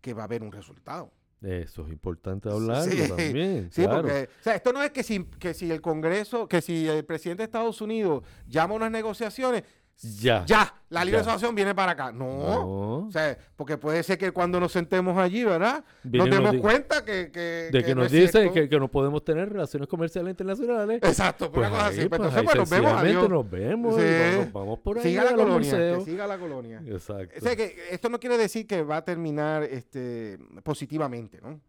que 0.00 0.14
va 0.14 0.22
a 0.22 0.24
haber 0.24 0.42
un 0.42 0.52
resultado. 0.52 1.12
Eso 1.42 1.84
es 1.86 1.92
importante 1.92 2.48
hablarlo 2.48 3.08
también. 3.08 3.68
Sí, 3.70 3.84
porque, 3.86 4.28
o 4.40 4.42
sea, 4.42 4.54
esto 4.54 4.72
no 4.72 4.82
es 4.82 4.90
que 4.90 5.02
si, 5.02 5.24
que 5.24 5.54
si 5.54 5.70
el 5.70 5.80
Congreso, 5.80 6.48
que 6.48 6.62
si 6.62 6.88
el 6.88 7.04
presidente 7.04 7.42
de 7.42 7.44
Estados 7.44 7.80
Unidos 7.80 8.24
llama 8.48 8.74
a 8.74 8.76
unas 8.76 8.90
negociaciones, 8.90 9.62
ya. 10.02 10.44
Ya, 10.46 10.74
la 10.90 11.04
libre 11.04 11.20
asociación 11.20 11.54
viene 11.54 11.74
para 11.74 11.92
acá. 11.92 12.12
No. 12.12 13.06
O 13.06 13.10
sea, 13.10 13.36
porque 13.56 13.78
puede 13.78 14.02
ser 14.02 14.18
que 14.18 14.30
cuando 14.30 14.60
nos 14.60 14.72
sentemos 14.72 15.16
allí, 15.16 15.44
¿verdad? 15.44 15.84
nos 16.04 16.30
demos 16.30 16.56
cuenta 16.56 17.04
que, 17.04 17.30
que, 17.32 17.70
De 17.72 17.82
que, 17.82 17.94
nos 17.94 18.10
dice 18.10 18.50
que, 18.52 18.68
que, 18.68 18.78
no 18.78 18.88
podemos 18.88 19.24
tener 19.24 19.48
relaciones 19.48 19.88
comerciales 19.88 20.30
internacionales. 20.30 21.00
Exacto, 21.02 21.50
pues 21.50 21.66
una 21.66 21.76
cosa 21.76 21.86
así. 21.88 22.08
Pues, 22.08 22.08
pues 22.08 22.20
entonces, 22.20 22.42
pues, 22.44 22.56
nos 22.56 22.70
vemos. 22.70 22.92
Adiós. 22.92 23.28
nos 23.28 23.50
vemos. 23.50 23.96
Sí. 23.96 24.50
vamos, 24.52 24.78
por 24.80 24.98
ahí. 24.98 25.04
Siga 25.04 25.24
la 25.24 25.34
colonia. 25.34 26.00
siga 26.00 26.26
la 26.26 26.38
colonia. 26.38 26.82
Exacto. 26.86 27.34
O 27.38 27.40
sea, 27.40 27.56
que 27.56 27.76
esto 27.90 28.08
no 28.08 28.20
quiere 28.20 28.36
decir 28.36 28.66
que 28.66 28.82
va 28.82 28.98
a 28.98 29.04
terminar 29.04 29.62
este, 29.62 30.38
positivamente, 30.62 31.40
¿no? 31.40 31.60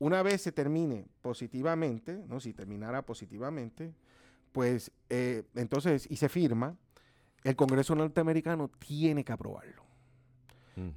Una 0.00 0.22
vez 0.22 0.42
se 0.42 0.52
termine 0.52 1.06
positivamente, 1.20 2.22
¿no? 2.28 2.38
Si 2.38 2.54
terminara 2.54 3.02
positivamente, 3.02 3.92
pues 4.52 4.92
eh, 5.10 5.42
entonces, 5.56 6.06
y 6.08 6.16
se 6.16 6.28
firma, 6.28 6.76
el 7.48 7.56
Congreso 7.56 7.94
norteamericano 7.94 8.70
tiene 8.78 9.24
que 9.24 9.32
aprobarlo. 9.32 9.82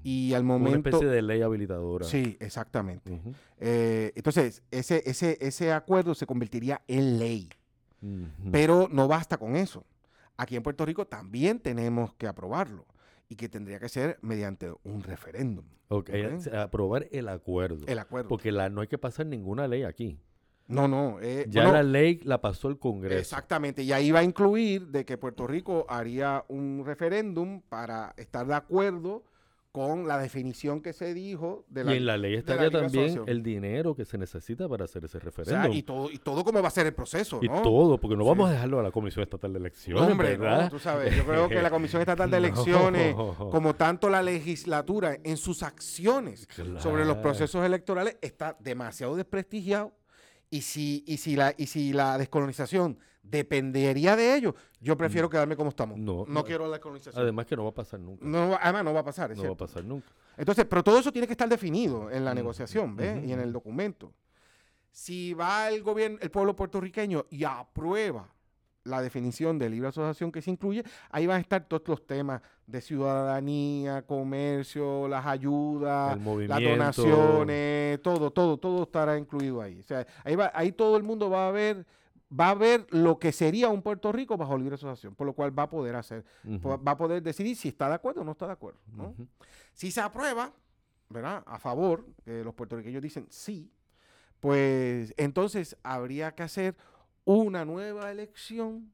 Y 0.03 0.33
al 0.33 0.43
momento... 0.43 0.69
Una 0.69 0.89
especie 0.89 1.07
de 1.07 1.21
ley 1.23 1.41
habilitadora. 1.41 2.05
Sí, 2.05 2.37
exactamente. 2.39 3.19
Eh, 3.59 4.11
entonces, 4.15 4.61
ese, 4.69 5.01
ese, 5.05 5.37
ese 5.41 5.71
acuerdo 5.71 6.13
se 6.13 6.27
convertiría 6.27 6.81
en 6.87 7.17
ley. 7.17 7.49
Pero 8.51 8.87
no 8.91 9.07
basta 9.07 9.37
con 9.37 9.55
eso. 9.55 9.85
Aquí 10.37 10.55
en 10.55 10.63
Puerto 10.63 10.85
Rico 10.85 11.07
también 11.07 11.59
tenemos 11.59 12.13
que 12.15 12.27
aprobarlo 12.27 12.85
y 13.29 13.35
que 13.35 13.47
tendría 13.47 13.79
que 13.79 13.89
ser 13.89 14.19
mediante 14.21 14.71
un 14.83 15.03
referéndum. 15.03 15.65
Ok, 15.87 16.09
aprobar 16.53 17.07
el 17.11 17.29
acuerdo. 17.29 17.85
El 17.87 17.99
acuerdo. 17.99 18.27
Porque 18.27 18.51
la, 18.51 18.69
no 18.69 18.81
hay 18.81 18.87
que 18.87 18.97
pasar 18.97 19.25
ninguna 19.25 19.67
ley 19.67 19.83
aquí. 19.83 20.19
No, 20.67 20.87
no. 20.87 21.17
Eh, 21.21 21.45
ya 21.49 21.71
la 21.71 21.83
ley 21.83 22.19
la 22.23 22.39
pasó 22.39 22.69
el 22.69 22.79
Congreso. 22.79 23.19
Exactamente. 23.19 23.83
Y 23.83 23.91
ahí 23.91 24.11
va 24.11 24.19
a 24.19 24.23
incluir 24.23 24.87
de 24.87 25.05
que 25.05 25.17
Puerto 25.17 25.47
Rico 25.47 25.85
haría 25.89 26.45
un 26.47 26.83
referéndum 26.85 27.61
para 27.61 28.13
estar 28.17 28.47
de 28.47 28.55
acuerdo 28.55 29.23
con 29.71 30.05
la 30.05 30.17
definición 30.17 30.81
que 30.81 30.91
se 30.91 31.13
dijo 31.13 31.63
de 31.69 31.85
la 31.85 31.93
Y 31.93 31.97
en 31.97 32.05
la 32.05 32.17
ley 32.17 32.35
estaría 32.35 32.69
también 32.69 33.21
el 33.25 33.41
dinero 33.41 33.95
que 33.95 34.03
se 34.03 34.17
necesita 34.17 34.67
para 34.67 34.83
hacer 34.83 35.05
ese 35.05 35.17
referéndum. 35.19 35.71
y 35.71 35.83
todo, 35.83 36.11
y 36.11 36.17
todo 36.17 36.43
cómo 36.43 36.61
va 36.61 36.67
a 36.67 36.71
ser 36.71 36.87
el 36.87 36.93
proceso, 36.93 37.39
Y 37.41 37.47
todo, 37.47 37.97
porque 37.97 38.17
no 38.17 38.25
vamos 38.25 38.49
a 38.49 38.53
dejarlo 38.53 38.79
a 38.79 38.83
la 38.83 38.91
Comisión 38.91 39.23
Estatal 39.23 39.53
de 39.53 39.59
Elecciones, 39.59 40.03
hombre, 40.03 40.35
¿verdad? 40.35 40.69
tú 40.69 40.79
sabes, 40.79 41.15
yo 41.15 41.25
creo 41.25 41.47
que 41.47 41.61
la 41.61 41.69
Comisión 41.71 42.01
Estatal 42.01 42.29
de 42.29 42.37
Elecciones, 42.37 43.15
como 43.15 43.73
tanto 43.75 44.09
la 44.09 44.21
legislatura 44.21 45.17
en 45.23 45.37
sus 45.37 45.63
acciones 45.63 46.47
sobre 46.79 47.05
los 47.05 47.17
procesos 47.17 47.65
electorales, 47.65 48.17
está 48.21 48.57
demasiado 48.59 49.15
desprestigiado 49.15 49.93
y 50.51 50.61
si, 50.61 51.03
y 51.07 51.17
si, 51.17 51.35
la, 51.35 51.55
y 51.57 51.65
si 51.65 51.93
la 51.93 52.17
descolonización 52.17 52.99
dependería 53.23 54.17
de 54.17 54.35
ello, 54.35 54.53
yo 54.81 54.97
prefiero 54.97 55.27
mm. 55.27 55.31
quedarme 55.31 55.55
como 55.55 55.69
estamos. 55.69 55.97
No, 55.97 56.25
no, 56.27 56.43
quiero 56.43 56.65
la 56.65 56.73
descolonización. 56.73 57.23
Además 57.23 57.45
que 57.45 57.55
no 57.55 57.63
va 57.63 57.69
a 57.69 57.73
pasar 57.73 58.01
nunca. 58.01 58.25
No, 58.25 58.59
además 58.61 58.83
no 58.83 58.93
va 58.93 58.99
a 58.99 59.03
pasar, 59.05 59.35
No 59.35 59.43
va 59.43 59.51
a 59.51 59.57
pasar 59.57 59.85
nunca. 59.85 60.09
Entonces, 60.37 60.65
pero 60.69 60.83
todo 60.83 60.99
eso 60.99 61.11
tiene 61.11 61.25
que 61.25 61.33
estar 61.33 61.47
definido 61.47 62.11
en 62.11 62.25
la 62.25 62.33
mm, 62.33 62.35
negociación, 62.35 62.95
¿ves? 62.97 63.23
Y 63.25 63.31
en 63.31 63.39
el 63.39 63.53
documento. 63.53 64.13
Si 64.91 65.33
va 65.33 65.69
el 65.69 65.81
gobierno, 65.83 66.17
el 66.21 66.29
pueblo 66.29 66.53
puertorriqueño 66.53 67.27
y 67.29 67.45
aprueba 67.45 68.27
la 68.83 69.01
definición 69.01 69.59
de 69.59 69.69
libre 69.69 69.89
asociación 69.89 70.31
que 70.31 70.41
se 70.41 70.51
incluye, 70.51 70.83
ahí 71.09 71.27
van 71.27 71.37
a 71.37 71.41
estar 71.41 71.65
todos 71.65 71.87
los 71.87 72.05
temas 72.05 72.41
de 72.65 72.81
ciudadanía, 72.81 74.01
comercio, 74.03 75.07
las 75.07 75.25
ayudas, 75.25 76.17
las 76.47 76.61
donaciones, 76.61 78.01
todo, 78.01 78.31
todo, 78.31 78.57
todo 78.57 78.83
estará 78.83 79.17
incluido 79.17 79.61
ahí. 79.61 79.79
O 79.79 79.83
sea, 79.83 80.05
ahí, 80.23 80.35
va, 80.35 80.51
ahí 80.53 80.71
todo 80.71 80.97
el 80.97 81.03
mundo 81.03 81.29
va 81.29 81.47
a 81.47 81.51
ver 81.51 81.85
va 82.31 82.51
a 82.51 82.55
ver 82.55 82.87
lo 82.91 83.19
que 83.19 83.31
sería 83.31 83.69
un 83.69 83.81
Puerto 83.81 84.11
Rico 84.11 84.37
bajo 84.37 84.57
libre 84.57 84.75
asociación, 84.75 85.15
por 85.15 85.27
lo 85.27 85.33
cual 85.33 85.57
va 85.57 85.63
a 85.63 85.69
poder 85.69 85.95
hacer, 85.95 86.23
va 86.45 86.91
a 86.91 86.97
poder 86.97 87.21
decidir 87.21 87.57
si 87.57 87.67
está 87.67 87.89
de 87.89 87.95
acuerdo 87.95 88.21
o 88.21 88.23
no 88.23 88.31
está 88.31 88.47
de 88.47 88.53
acuerdo. 88.53 88.79
Si 89.73 89.91
se 89.91 89.99
aprueba, 89.99 90.53
¿verdad? 91.09 91.43
A 91.45 91.59
favor, 91.59 92.05
los 92.25 92.53
puertorriqueños 92.53 93.01
dicen 93.01 93.27
sí, 93.29 93.69
pues 94.39 95.13
entonces 95.17 95.75
habría 95.83 96.33
que 96.33 96.43
hacer 96.43 96.75
una 97.25 97.65
nueva 97.65 98.11
elección 98.11 98.91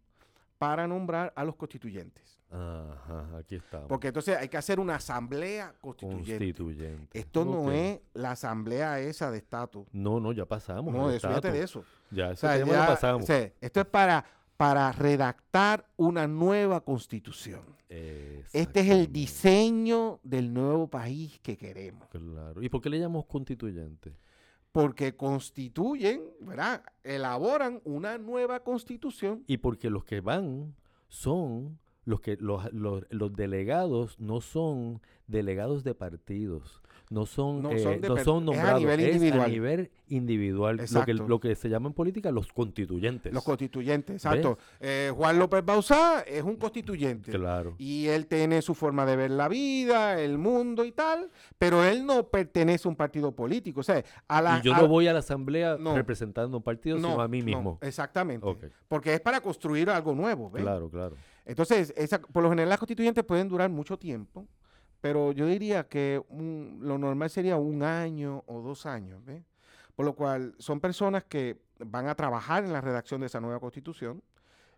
para 0.57 0.87
nombrar 0.87 1.33
a 1.35 1.43
los 1.43 1.55
constituyentes. 1.55 2.37
Ajá, 2.49 3.37
aquí 3.37 3.55
estamos. 3.55 3.87
Porque 3.87 4.07
entonces 4.07 4.37
hay 4.37 4.47
que 4.47 4.57
hacer 4.57 4.79
una 4.79 4.95
asamblea 4.95 5.75
constituyente. 5.81 7.05
Esto 7.13 7.43
no 7.43 7.71
es 7.71 7.99
la 8.13 8.31
asamblea 8.31 8.99
esa 8.99 9.29
de 9.31 9.39
estatus. 9.39 9.85
No, 9.91 10.19
no, 10.19 10.31
ya 10.31 10.45
pasamos. 10.45 10.93
No, 10.93 11.11
eso, 11.11 11.41
de 11.41 11.61
eso. 11.61 11.83
Ya, 12.09 12.31
eso 12.31 12.47
ya, 12.47 12.87
pasamos. 12.87 13.29
esto 13.29 13.79
es 13.81 13.85
para, 13.85 14.23
para 14.55 14.91
redactar 14.93 15.85
una 15.97 16.27
nueva 16.27 16.81
constitución. 16.81 17.61
Este 17.89 18.79
es 18.79 18.89
el 18.89 19.11
diseño 19.11 20.19
del 20.23 20.53
nuevo 20.53 20.87
país 20.87 21.39
que 21.39 21.57
queremos. 21.57 22.07
Claro. 22.09 22.61
¿Y 22.61 22.69
por 22.69 22.81
qué 22.81 22.89
le 22.89 22.99
llamamos 22.99 23.25
constituyente? 23.25 24.13
Porque 24.77 25.15
constituyen, 25.15 26.21
¿verdad? 26.39 26.83
Elaboran 27.03 27.81
una 27.83 28.19
nueva 28.19 28.59
constitución. 28.59 29.43
Y 29.47 29.57
porque 29.57 29.89
los 29.89 30.05
que 30.05 30.21
van 30.21 30.75
son 31.07 31.79
los 32.05 32.21
que 32.21 32.37
los, 32.39 32.71
los, 32.73 33.03
los 33.09 33.33
delegados 33.33 34.19
no 34.19 34.39
son 34.39 35.01
delegados 35.25 35.83
de 35.83 35.95
partidos, 35.95 36.83
no 37.09 37.25
son, 37.25 37.61
no 37.61 37.69
son, 37.77 37.93
eh, 37.93 37.99
nombrados, 38.43 38.75
a 38.75 38.79
nivel 38.79 38.99
individual. 38.99 39.41
a 39.41 39.47
nivel 39.47 39.91
individual 40.09 40.81
lo, 40.91 41.05
que, 41.05 41.13
lo 41.13 41.39
que 41.39 41.55
se 41.55 41.69
llama 41.69 41.87
en 41.87 41.93
política 41.93 42.31
los 42.31 42.51
constituyentes. 42.51 43.33
Los 43.33 43.43
constituyentes, 43.43 44.15
exacto. 44.15 44.57
Eh, 44.79 45.11
Juan 45.15 45.39
López 45.39 45.63
Bauzá 45.63 46.21
es 46.21 46.43
un 46.43 46.57
constituyente. 46.57 47.31
Claro. 47.31 47.75
Y 47.77 48.07
él 48.07 48.27
tiene 48.27 48.61
su 48.61 48.75
forma 48.75 49.05
de 49.05 49.15
ver 49.15 49.31
la 49.31 49.47
vida, 49.47 50.19
el 50.19 50.37
mundo 50.37 50.83
y 50.83 50.91
tal, 50.91 51.29
pero 51.57 51.83
él 51.83 52.05
no 52.05 52.27
pertenece 52.27 52.87
a 52.87 52.89
un 52.89 52.97
partido 52.97 53.31
político. 53.31 53.79
O 53.79 53.83
sea, 53.83 54.03
a 54.27 54.41
la, 54.41 54.59
y 54.59 54.61
yo 54.63 54.75
no 54.75 54.87
voy 54.87 55.07
a 55.07 55.13
la 55.13 55.19
asamblea 55.19 55.77
representando 55.77 56.57
un 56.57 56.63
partido, 56.63 56.97
sino 56.97 57.21
a 57.21 57.27
mí 57.27 57.41
mismo. 57.41 57.77
exactamente. 57.81 58.45
Porque 58.87 59.13
es 59.13 59.21
para 59.21 59.39
construir 59.39 59.89
algo 59.89 60.13
nuevo. 60.13 60.51
Claro, 60.51 60.89
claro. 60.89 61.15
Entonces, 61.45 61.93
esa, 61.95 62.19
por 62.19 62.43
lo 62.43 62.49
general 62.49 62.69
las 62.69 62.77
constituyentes 62.77 63.23
pueden 63.23 63.47
durar 63.47 63.69
mucho 63.69 63.97
tiempo, 63.97 64.45
pero 65.01 65.31
yo 65.31 65.45
diría 65.45 65.87
que 65.87 66.21
lo 66.29 66.97
normal 66.97 67.29
sería 67.29 67.57
un 67.57 67.83
año 67.83 68.43
o 68.47 68.61
dos 68.61 68.85
años, 68.85 69.23
¿ves? 69.25 69.43
Por 69.95 70.05
lo 70.05 70.13
cual 70.13 70.55
son 70.59 70.79
personas 70.79 71.23
que 71.23 71.59
van 71.79 72.07
a 72.07 72.15
trabajar 72.15 72.63
en 72.63 72.73
la 72.73 72.81
redacción 72.81 73.21
de 73.21 73.27
esa 73.27 73.39
nueva 73.39 73.59
constitución, 73.59 74.21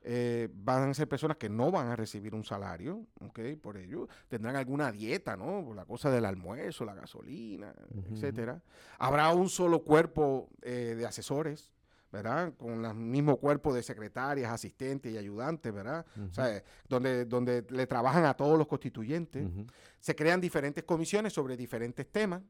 eh, 0.02 0.48
van 0.54 0.90
a 0.90 0.94
ser 0.94 1.10
personas 1.10 1.36
que 1.36 1.50
no 1.50 1.72
van 1.72 1.88
a 1.88 1.96
recibir 1.96 2.34
un 2.34 2.46
salario, 2.46 3.06
¿ok? 3.20 3.40
Por 3.62 3.76
ello, 3.78 4.08
tendrán 4.30 4.56
alguna 4.56 4.92
dieta, 4.92 5.36
¿no? 5.36 5.64
Por 5.66 5.76
la 5.76 5.86
cosa 5.86 6.10
del 6.10 6.26
almuerzo, 6.26 6.86
la 6.86 6.96
gasolina, 6.96 7.74
etcétera. 8.10 8.62
Habrá 8.98 9.34
un 9.34 9.50
solo 9.50 9.84
cuerpo 9.84 10.50
eh, 10.62 10.96
de 10.98 11.06
asesores, 11.06 11.74
¿verdad? 12.12 12.54
Con 12.58 12.86
el 12.86 12.94
mismo 12.96 13.38
cuerpo 13.38 13.74
de 13.74 13.84
secretarias, 13.84 14.52
asistentes 14.52 15.12
y 15.12 15.18
ayudantes, 15.18 15.74
¿verdad? 15.74 16.06
O 16.30 16.34
sea, 16.34 16.64
donde, 16.88 17.26
donde 17.26 17.66
le 17.70 17.88
trabajan 17.88 18.26
a 18.26 18.34
todos 18.34 18.58
los 18.58 18.68
constituyentes. 18.68 19.48
Se 20.00 20.16
crean 20.16 20.42
diferentes 20.42 20.84
comisiones 20.84 21.34
sobre 21.34 21.56
diferentes 21.56 22.10
temas. 22.12 22.42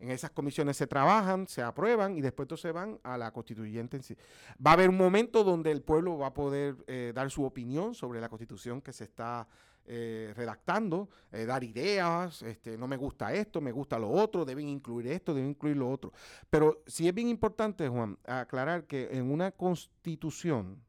En 0.00 0.12
esas 0.12 0.30
comisiones 0.30 0.76
se 0.76 0.86
trabajan, 0.86 1.48
se 1.48 1.60
aprueban 1.60 2.16
y 2.16 2.20
después 2.20 2.48
se 2.60 2.70
van 2.70 3.00
a 3.02 3.18
la 3.18 3.32
constituyente 3.32 3.96
en 3.96 4.04
sí. 4.04 4.16
Va 4.64 4.70
a 4.70 4.74
haber 4.74 4.90
un 4.90 4.96
momento 4.96 5.42
donde 5.42 5.72
el 5.72 5.82
pueblo 5.82 6.16
va 6.16 6.28
a 6.28 6.34
poder 6.34 6.76
eh, 6.86 7.12
dar 7.12 7.30
su 7.30 7.44
opinión 7.44 7.94
sobre 7.94 8.20
la 8.20 8.28
constitución 8.28 8.80
que 8.80 8.92
se 8.92 9.04
está 9.04 9.48
eh, 9.90 10.34
redactando, 10.36 11.08
eh, 11.32 11.46
dar 11.46 11.64
ideas, 11.64 12.42
este, 12.42 12.76
no 12.76 12.86
me 12.86 12.98
gusta 12.98 13.32
esto, 13.32 13.60
me 13.62 13.72
gusta 13.72 13.98
lo 13.98 14.10
otro, 14.10 14.44
deben 14.44 14.68
incluir 14.68 15.06
esto, 15.08 15.32
deben 15.32 15.50
incluir 15.50 15.78
lo 15.78 15.90
otro. 15.90 16.12
Pero 16.50 16.82
sí 16.86 17.08
es 17.08 17.14
bien 17.14 17.28
importante, 17.28 17.88
Juan, 17.88 18.18
aclarar 18.26 18.84
que 18.84 19.08
en 19.12 19.30
una 19.30 19.50
constitución 19.50 20.82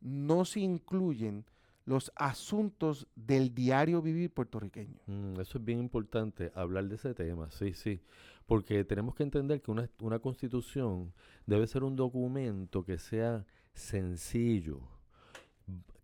no 0.00 0.46
se 0.46 0.60
incluyen 0.60 1.44
los 1.84 2.10
asuntos 2.16 3.06
del 3.16 3.54
diario 3.54 4.00
vivir 4.00 4.32
puertorriqueño. 4.32 4.98
Mm, 5.06 5.40
eso 5.40 5.58
es 5.58 5.64
bien 5.64 5.78
importante, 5.78 6.50
hablar 6.54 6.88
de 6.88 6.94
ese 6.94 7.12
tema, 7.12 7.50
sí, 7.50 7.74
sí, 7.74 8.00
porque 8.46 8.82
tenemos 8.84 9.14
que 9.14 9.24
entender 9.24 9.60
que 9.60 9.70
una, 9.70 9.90
una 10.00 10.18
constitución 10.20 11.12
debe 11.46 11.66
ser 11.66 11.84
un 11.84 11.96
documento 11.96 12.82
que 12.82 12.98
sea 12.98 13.44
sencillo, 13.74 14.80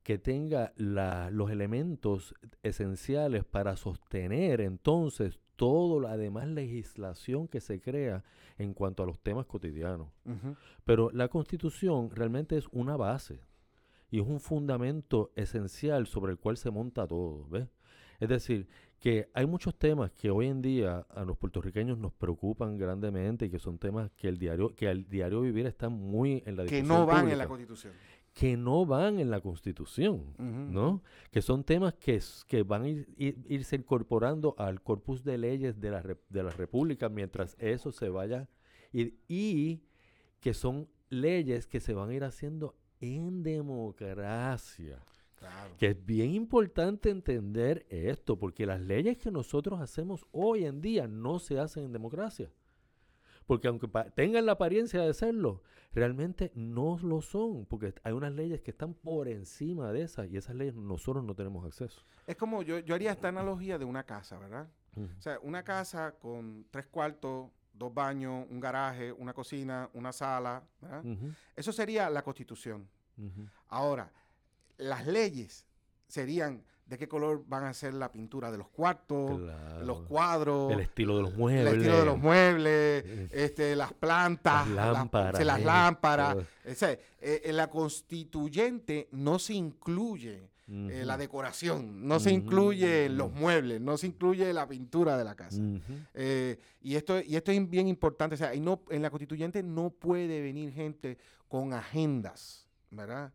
que 0.04 0.18
tenga 0.18 0.72
los 0.76 1.50
elementos 1.50 2.34
esenciales 2.62 3.42
para 3.42 3.74
sostener 3.76 4.60
entonces 4.60 5.40
toda 5.56 6.10
la 6.10 6.16
demás 6.18 6.46
legislación 6.46 7.48
que 7.48 7.60
se 7.60 7.80
crea 7.80 8.22
en 8.58 8.74
cuanto 8.74 9.02
a 9.02 9.06
los 9.06 9.18
temas 9.18 9.46
cotidianos. 9.46 10.08
Pero 10.84 11.10
la 11.10 11.28
constitución 11.28 12.10
realmente 12.10 12.58
es 12.58 12.66
una 12.70 12.96
base 12.96 13.40
y 14.10 14.20
es 14.20 14.26
un 14.26 14.40
fundamento 14.40 15.32
esencial 15.36 16.06
sobre 16.06 16.32
el 16.32 16.38
cual 16.38 16.58
se 16.58 16.70
monta 16.70 17.06
todo, 17.06 17.48
¿ves? 17.48 17.66
Es 18.20 18.28
decir, 18.28 18.68
que 19.00 19.28
hay 19.32 19.46
muchos 19.46 19.74
temas 19.74 20.12
que 20.12 20.30
hoy 20.30 20.46
en 20.46 20.60
día 20.60 21.06
a 21.10 21.24
los 21.24 21.36
puertorriqueños 21.36 21.98
nos 21.98 22.12
preocupan 22.12 22.76
grandemente 22.76 23.46
y 23.46 23.50
que 23.50 23.58
son 23.58 23.78
temas 23.78 24.10
que 24.12 24.28
el 24.28 24.38
diario 24.38 24.74
que 24.74 24.88
al 24.88 25.08
diario 25.08 25.40
vivir 25.40 25.66
están 25.66 25.92
muy 25.92 26.42
en 26.46 26.56
la 26.56 26.62
discusión 26.62 26.86
que 26.86 26.94
no 26.94 27.06
van 27.06 27.30
en 27.30 27.38
la 27.38 27.48
Constitución 27.48 27.92
que 28.34 28.56
no 28.56 28.84
van 28.84 29.20
en 29.20 29.30
la 29.30 29.40
Constitución, 29.40 30.34
¿no? 30.38 31.02
Que 31.30 31.40
son 31.40 31.62
temas 31.62 31.94
que, 31.94 32.20
que 32.48 32.64
van 32.64 32.82
a 32.82 32.88
irse 32.88 33.76
incorporando 33.76 34.56
al 34.58 34.82
corpus 34.82 35.22
de 35.22 35.38
leyes 35.38 35.80
de 35.80 35.90
la, 35.92 36.02
de 36.02 36.42
la 36.42 36.50
República 36.50 37.08
mientras 37.08 37.56
eso 37.60 37.92
se 37.92 38.08
vaya 38.08 38.48
y, 38.92 39.14
y 39.28 39.84
que 40.40 40.52
son 40.52 40.88
leyes 41.10 41.68
que 41.68 41.78
se 41.78 41.94
van 41.94 42.10
a 42.10 42.14
ir 42.14 42.24
haciendo 42.24 42.76
en 43.00 43.44
democracia. 43.44 44.98
Claro. 45.36 45.76
Que 45.78 45.88
es 45.88 46.04
bien 46.04 46.34
importante 46.34 47.10
entender 47.10 47.86
esto, 47.88 48.36
porque 48.36 48.66
las 48.66 48.80
leyes 48.80 49.16
que 49.16 49.30
nosotros 49.30 49.80
hacemos 49.80 50.26
hoy 50.32 50.64
en 50.64 50.80
día 50.80 51.06
no 51.06 51.38
se 51.38 51.60
hacen 51.60 51.84
en 51.84 51.92
democracia. 51.92 52.50
Porque 53.46 53.68
aunque 53.68 53.88
tengan 54.14 54.46
la 54.46 54.52
apariencia 54.52 55.02
de 55.02 55.12
serlo, 55.12 55.62
realmente 55.92 56.50
no 56.54 56.98
lo 57.02 57.20
son, 57.20 57.66
porque 57.66 57.94
hay 58.02 58.12
unas 58.12 58.32
leyes 58.32 58.60
que 58.62 58.70
están 58.70 58.94
por 58.94 59.28
encima 59.28 59.92
de 59.92 60.02
esas 60.02 60.28
y 60.28 60.36
esas 60.36 60.56
leyes 60.56 60.74
nosotros 60.74 61.24
no 61.24 61.34
tenemos 61.34 61.64
acceso. 61.64 62.02
Es 62.26 62.36
como 62.36 62.62
yo, 62.62 62.78
yo 62.78 62.94
haría 62.94 63.12
esta 63.12 63.28
analogía 63.28 63.78
de 63.78 63.84
una 63.84 64.04
casa, 64.04 64.38
¿verdad? 64.38 64.68
O 64.96 65.20
sea, 65.20 65.38
una 65.42 65.62
casa 65.62 66.12
con 66.12 66.66
tres 66.70 66.86
cuartos, 66.86 67.50
dos 67.72 67.92
baños, 67.92 68.46
un 68.48 68.60
garaje, 68.60 69.12
una 69.12 69.32
cocina, 69.32 69.90
una 69.92 70.12
sala, 70.12 70.62
¿verdad? 70.80 71.04
Eso 71.56 71.72
sería 71.72 72.08
la 72.10 72.22
constitución. 72.22 72.88
Ahora, 73.68 74.12
las 74.78 75.06
leyes 75.06 75.66
serían 76.08 76.62
de 76.86 76.98
qué 76.98 77.08
color 77.08 77.44
van 77.46 77.64
a 77.64 77.72
ser 77.72 77.94
la 77.94 78.12
pintura 78.12 78.50
de 78.50 78.58
los 78.58 78.68
cuartos, 78.68 79.40
los 79.82 80.00
cuadros, 80.02 80.72
el 80.72 80.80
estilo 80.80 81.16
de 81.16 81.22
los 81.22 81.34
muebles, 81.34 81.66
el 81.72 81.78
estilo 81.78 81.98
de 81.98 82.04
los 82.04 82.18
muebles, 82.18 83.04
este, 83.32 83.74
las 83.74 83.92
plantas, 83.94 84.68
las 84.68 84.92
lámparas, 84.92 85.44
las, 85.44 85.62
lámparas. 85.62 86.36
Eh, 86.64 87.42
en 87.44 87.56
la 87.56 87.70
constituyente 87.70 89.08
no 89.12 89.38
se 89.38 89.54
incluye 89.54 90.50
eh, 90.68 91.02
la 91.06 91.16
decoración, 91.16 92.06
no 92.06 92.20
se 92.20 92.32
incluye 92.32 93.08
los 93.08 93.32
muebles, 93.32 93.80
no 93.80 93.96
se 93.96 94.08
incluye 94.08 94.52
la 94.52 94.68
pintura 94.68 95.16
de 95.16 95.24
la 95.24 95.34
casa. 95.34 95.62
Eh, 96.12 96.58
y 96.82 96.96
esto 96.96 97.18
y 97.18 97.36
esto 97.36 97.50
es 97.50 97.70
bien 97.70 97.88
importante, 97.88 98.34
o 98.34 98.38
sea, 98.38 98.52
no, 98.56 98.82
en 98.90 99.00
la 99.00 99.08
constituyente 99.08 99.62
no 99.62 99.88
puede 99.88 100.42
venir 100.42 100.70
gente 100.72 101.16
con 101.48 101.72
agendas, 101.72 102.66
¿verdad? 102.90 103.32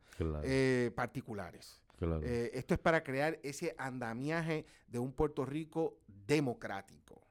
particulares. 0.93 1.81
Eh, 2.01 2.51
esto 2.53 2.73
es 2.73 2.79
para 2.79 3.03
crear 3.03 3.39
ese 3.43 3.75
andamiaje 3.77 4.65
de 4.87 4.99
un 4.99 5.11
Puerto 5.11 5.45
Rico 5.45 5.97
democrático. 6.07 7.21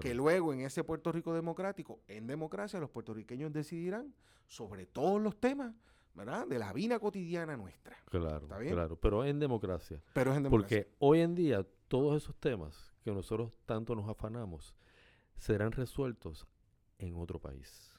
Que 0.00 0.14
luego 0.14 0.52
en 0.52 0.60
ese 0.60 0.84
Puerto 0.84 1.10
Rico 1.10 1.34
democrático, 1.34 2.00
en 2.06 2.28
democracia, 2.28 2.78
los 2.78 2.90
puertorriqueños 2.90 3.52
decidirán 3.52 4.14
sobre 4.46 4.86
todos 4.86 5.20
los 5.20 5.40
temas 5.40 5.74
¿verdad? 6.14 6.46
de 6.46 6.58
la 6.60 6.72
vida 6.72 7.00
cotidiana 7.00 7.56
nuestra. 7.56 7.96
Claro, 8.08 8.46
claro, 8.46 8.96
pero 8.96 9.24
en 9.24 9.40
democracia. 9.40 10.00
Pero 10.12 10.30
es 10.30 10.36
en 10.36 10.44
democracia. 10.44 10.82
Porque 10.84 10.94
hoy 11.00 11.20
en 11.20 11.34
día 11.34 11.66
todos 11.88 12.22
esos 12.22 12.36
temas 12.36 12.92
que 13.02 13.10
nosotros 13.10 13.50
tanto 13.66 13.96
nos 13.96 14.08
afanamos 14.08 14.72
serán 15.36 15.72
resueltos 15.72 16.46
en 16.98 17.16
otro 17.16 17.40
país 17.40 17.91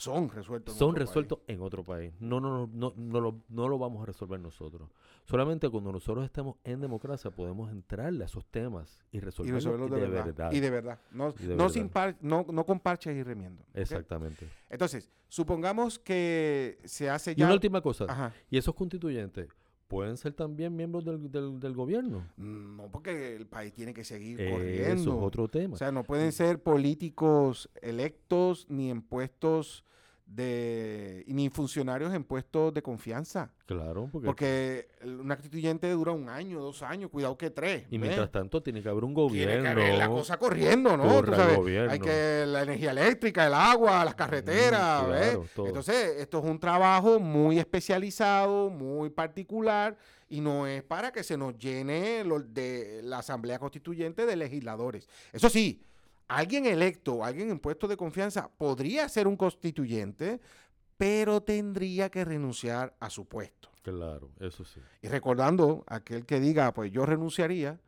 son 0.00 0.30
resueltos 0.30 0.74
en 0.74 0.78
son 0.78 0.96
resueltos 0.96 1.40
en 1.46 1.60
otro 1.60 1.84
país. 1.84 2.14
No, 2.20 2.40
no, 2.40 2.66
no, 2.66 2.70
no, 2.72 2.94
no, 2.96 3.20
lo, 3.20 3.42
no 3.50 3.68
lo 3.68 3.78
vamos 3.78 4.02
a 4.02 4.06
resolver 4.06 4.40
nosotros. 4.40 4.88
Solamente 5.24 5.68
cuando 5.68 5.92
nosotros 5.92 6.24
estemos 6.24 6.56
en 6.64 6.80
democracia 6.80 7.30
podemos 7.30 7.70
entrarle 7.70 8.24
a 8.24 8.26
esos 8.26 8.46
temas 8.46 9.04
y 9.12 9.20
resolverlos, 9.20 9.90
de, 9.90 10.08
verdad. 10.08 10.52
Y 10.52 10.60
de 10.60 10.70
verdad. 10.70 10.98
No, 11.10 11.34
no, 11.54 11.68
Sin 11.68 11.90
no, 12.22 12.46
no 12.50 12.64
con 12.64 12.80
parches 12.80 13.14
y 13.14 13.22
remiendo. 13.22 13.62
Exactamente. 13.74 14.48
Entonces, 14.70 15.10
supongamos 15.28 15.98
que 15.98 16.78
se 16.84 17.10
hace 17.10 17.34
ya... 17.34 17.44
Y 17.44 17.44
una 17.44 17.54
última 17.54 17.82
cosa. 17.82 18.32
Y 18.48 18.56
esos 18.56 18.74
constituyentes 18.74 19.48
pueden 19.90 20.16
ser 20.16 20.32
también 20.32 20.76
miembros 20.76 21.04
del, 21.04 21.58
del, 21.58 21.74
gobierno. 21.74 22.24
No, 22.36 22.88
porque 22.92 23.34
el 23.34 23.46
país 23.46 23.72
tiene 23.72 23.92
que 23.92 24.04
seguir 24.04 24.36
corriendo. 24.36 25.02
Eso 25.02 25.18
es 25.18 25.24
otro 25.24 25.48
tema. 25.48 25.74
O 25.74 25.76
sea, 25.76 25.90
no 25.90 26.04
pueden 26.04 26.30
ser 26.30 26.62
políticos 26.62 27.68
electos 27.82 28.66
ni 28.68 28.88
en 28.88 29.02
puestos 29.02 29.84
de 30.30 31.24
ni 31.26 31.50
funcionarios 31.50 32.14
en 32.14 32.22
puestos 32.22 32.72
de 32.72 32.82
confianza. 32.82 33.52
Claro, 33.66 34.08
porque, 34.10 34.26
porque 34.26 34.88
una 35.04 35.36
constituyente 35.36 35.90
dura 35.90 36.12
un 36.12 36.28
año, 36.28 36.60
dos 36.60 36.82
años, 36.82 37.10
cuidado 37.10 37.36
que 37.36 37.50
tres. 37.50 37.86
Y 37.90 37.98
mientras 37.98 38.30
tanto 38.30 38.62
tiene 38.62 38.82
que 38.82 38.88
haber 38.88 39.04
un 39.04 39.14
gobierno. 39.14 39.52
Tiene 39.52 39.62
que 39.62 39.68
haber 39.68 39.98
la 39.98 40.08
cosa 40.08 40.38
corriendo, 40.38 40.96
¿no? 40.96 41.22
hay 41.88 41.98
que 41.98 42.44
la 42.46 42.62
energía 42.62 42.92
eléctrica, 42.92 43.46
el 43.46 43.54
agua, 43.54 44.04
las 44.04 44.14
carreteras, 44.14 45.04
Entonces, 45.56 46.16
esto 46.18 46.38
es 46.38 46.44
un 46.44 46.58
trabajo 46.58 47.18
muy 47.18 47.58
especializado, 47.58 48.70
muy 48.70 49.10
particular 49.10 49.96
y 50.28 50.40
no 50.40 50.66
es 50.66 50.84
para 50.84 51.10
que 51.10 51.24
se 51.24 51.36
nos 51.36 51.58
llene 51.58 52.22
lo 52.24 52.38
de 52.40 53.00
la 53.02 53.18
Asamblea 53.18 53.58
Constituyente 53.58 54.26
de 54.26 54.36
legisladores. 54.36 55.08
Eso 55.32 55.50
sí, 55.50 55.82
alguien 56.30 56.64
electo, 56.64 57.24
alguien 57.24 57.50
en 57.50 57.58
puesto 57.58 57.88
de 57.88 57.96
confianza, 57.96 58.48
podría 58.56 59.08
ser 59.08 59.26
un 59.26 59.36
constituyente, 59.36 60.40
pero 60.96 61.42
tendría 61.42 62.08
que 62.08 62.24
renunciar 62.24 62.94
a 63.00 63.10
su 63.10 63.26
puesto. 63.26 63.68
Claro, 63.82 64.30
eso 64.38 64.64
sí. 64.64 64.80
Y 65.02 65.08
recordando 65.08 65.82
aquel 65.88 66.24
que 66.26 66.38
diga, 66.38 66.72
pues 66.72 66.92
yo 66.92 67.04
renunciaría, 67.04 67.80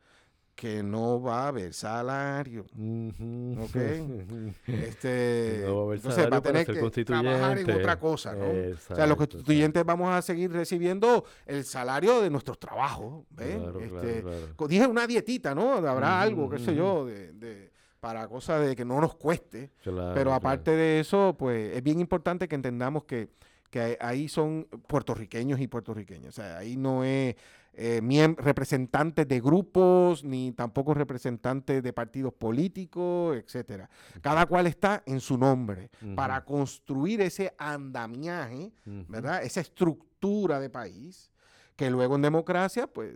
que 0.55 0.83
no 0.83 1.21
va 1.21 1.45
a 1.45 1.47
haber 1.47 1.73
salario. 1.73 2.65
¿Ok? 2.65 3.75
Este, 4.67 5.63
no 5.65 5.75
va 5.75 5.81
a 5.81 5.85
haber 5.85 5.97
entonces 5.97 6.31
va 6.31 6.37
a 6.37 6.41
tener 6.41 6.65
que 6.65 7.05
trabajar 7.05 7.57
en 7.57 7.71
otra 7.71 7.99
cosa, 7.99 8.33
¿no? 8.33 8.45
o 8.45 8.95
sea, 8.95 9.07
los 9.07 9.17
constituyentes 9.17 9.83
vamos 9.83 10.13
a 10.13 10.21
seguir 10.21 10.51
recibiendo 10.51 11.25
el 11.45 11.63
salario 11.63 12.21
de 12.21 12.29
nuestros 12.29 12.59
trabajos. 12.59 13.25
¿ves? 13.29 13.57
este, 13.81 14.23
Dije 14.67 14.85
una 14.85 15.07
dietita, 15.07 15.55
¿no? 15.55 15.73
Habrá 15.75 16.21
algo, 16.21 16.49
qué 16.49 16.59
sé 16.59 16.75
yo, 16.75 17.05
de 17.05 17.72
para 18.03 18.27
cosa 18.27 18.59
de 18.59 18.75
que 18.75 18.83
no 18.83 18.99
nos 18.99 19.15
cueste. 19.15 19.71
Pero 19.81 20.33
aparte 20.33 20.71
de 20.71 20.99
eso, 20.99 21.37
pues 21.39 21.73
es 21.73 21.81
bien 21.81 22.01
importante 22.01 22.49
que 22.49 22.55
entendamos 22.55 23.05
que, 23.05 23.29
que 23.69 23.97
ahí 24.01 24.27
son 24.27 24.67
puertorriqueños 24.87 25.61
y 25.61 25.67
puertorriqueñas. 25.67 26.37
O 26.37 26.41
sea, 26.41 26.57
ahí 26.57 26.75
no 26.75 27.05
es 27.05 27.37
eh, 27.71 28.35
representantes 28.39 29.25
de 29.25 29.39
grupos, 29.39 30.25
ni 30.25 30.51
tampoco 30.51 30.93
representantes 30.93 31.81
de 31.81 31.93
partidos 31.93 32.33
políticos, 32.33 33.37
etcétera. 33.37 33.89
Cada 34.19 34.47
cual 34.47 34.67
está 34.67 35.01
en 35.05 35.21
su 35.21 35.37
nombre 35.37 35.89
para 36.13 36.43
construir 36.43 37.21
ese 37.21 37.55
andamiaje, 37.57 38.73
¿verdad? 39.07 39.43
Esa 39.43 39.61
estructura 39.61 40.59
de 40.59 40.69
país 40.69 41.31
que 41.75 41.89
luego 41.89 42.15
en 42.15 42.21
democracia 42.21 42.87
pues, 42.87 43.15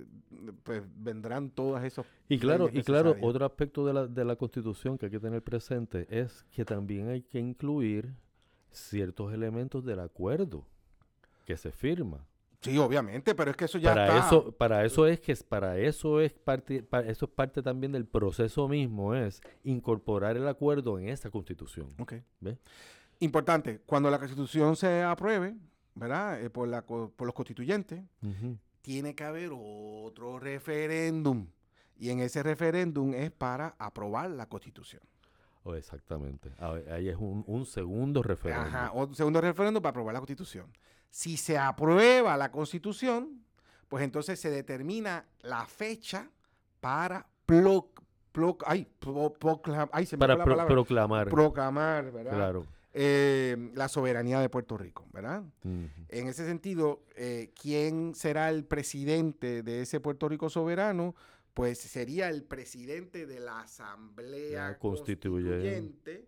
pues 0.64 0.84
vendrán 0.98 1.50
todas 1.50 1.84
esas 1.84 2.06
y 2.28 2.40
claro 2.40 2.70
y 2.72 2.82
claro 2.84 3.16
otro 3.22 3.46
aspecto 3.46 3.86
de 3.86 3.94
la, 3.94 4.08
de 4.08 4.26
la 4.26 4.36
constitución 4.36 4.98
que 4.98 5.08
hay 5.08 5.12
que 5.12 5.20
tener 5.20 5.44
presente 5.44 6.08
es 6.10 6.46
que 6.52 6.66
también 6.66 7.10
hay 7.10 7.22
que 7.22 7.40
incluir 7.40 8.14
ciertos 8.72 9.34
elementos 9.34 9.86
del 9.86 10.00
acuerdo 10.00 10.66
que 11.46 11.58
se 11.58 11.72
firma 11.72 12.26
Sí, 12.62 12.78
obviamente, 12.80 13.36
pero 13.36 13.52
es 13.52 13.58
que 13.58 13.66
eso 13.66 13.78
ya 13.78 13.94
para 13.94 14.18
eso 14.18 14.52
para 14.52 14.84
eso 14.84 15.06
es 15.06 15.20
que 15.20 15.36
para 15.36 15.78
eso 15.78 16.20
es 16.20 16.34
parte 16.34 16.84
eso 17.06 17.26
es 17.26 17.32
parte 17.32 17.62
también 17.62 17.92
del 17.92 18.06
proceso 18.06 18.68
mismo 18.68 19.14
es 19.14 19.42
incorporar 19.64 20.38
el 20.38 20.48
acuerdo 20.48 20.98
en 20.98 21.10
esa 21.10 21.30
constitución. 21.30 21.94
Okay. 22.00 22.24
Importante, 23.20 23.82
cuando 23.86 24.10
la 24.10 24.18
constitución 24.18 24.76
se 24.76 25.04
apruebe, 25.04 25.56
¿verdad? 26.00 26.42
Eh, 26.42 26.50
por 26.50 26.68
la 26.68 26.86
por 26.86 27.12
los 27.20 27.34
constituyentes, 27.34 28.04
tiene 28.82 29.16
que 29.16 29.24
haber 29.24 29.52
otro 29.54 30.40
referéndum 30.40 31.48
y 31.98 32.10
en 32.10 32.20
ese 32.20 32.44
referéndum 32.44 33.14
es 33.14 33.32
para 33.32 33.76
aprobar 33.80 34.30
la 34.30 34.48
constitución. 34.48 35.02
Oh, 35.64 35.76
exactamente. 35.76 36.50
Ahí 36.90 37.10
es 37.10 37.18
un, 37.18 37.44
un 37.46 37.66
segundo 37.66 38.24
referéndum. 38.24 38.68
Ajá, 38.68 38.92
un 38.94 39.14
segundo 39.14 39.42
referéndum 39.42 39.82
para 39.82 39.90
aprobar 39.90 40.14
la 40.14 40.20
constitución. 40.20 40.72
Si 41.10 41.36
se 41.36 41.58
aprueba 41.58 42.38
la 42.38 42.52
constitución, 42.52 43.44
pues 43.90 44.04
entonces 44.04 44.40
se 44.40 44.50
determina 44.50 45.26
la 45.42 45.66
fecha 45.66 46.30
para 46.80 47.28
proclamar. 48.32 48.88
Proclamar, 51.30 52.12
¿verdad? 52.12 52.62
Eh, 53.00 53.56
la 53.76 53.90
soberanía 53.90 54.40
de 54.40 54.50
Puerto 54.50 54.76
Rico, 54.76 55.08
¿verdad? 55.14 55.44
En 55.64 56.28
ese 56.28 56.48
sentido, 56.48 57.04
eh, 57.16 57.52
¿quién 57.54 58.16
será 58.16 58.50
el 58.50 58.66
presidente 58.66 59.62
de 59.62 59.84
ese 59.84 60.00
Puerto 60.00 60.28
Rico 60.28 60.50
soberano? 60.50 61.16
Pues 61.54 61.78
sería 61.78 62.28
el 62.30 62.44
presidente 62.44 63.28
de 63.28 63.40
la 63.40 63.62
Asamblea 63.62 64.80
Constituyente 64.80 66.26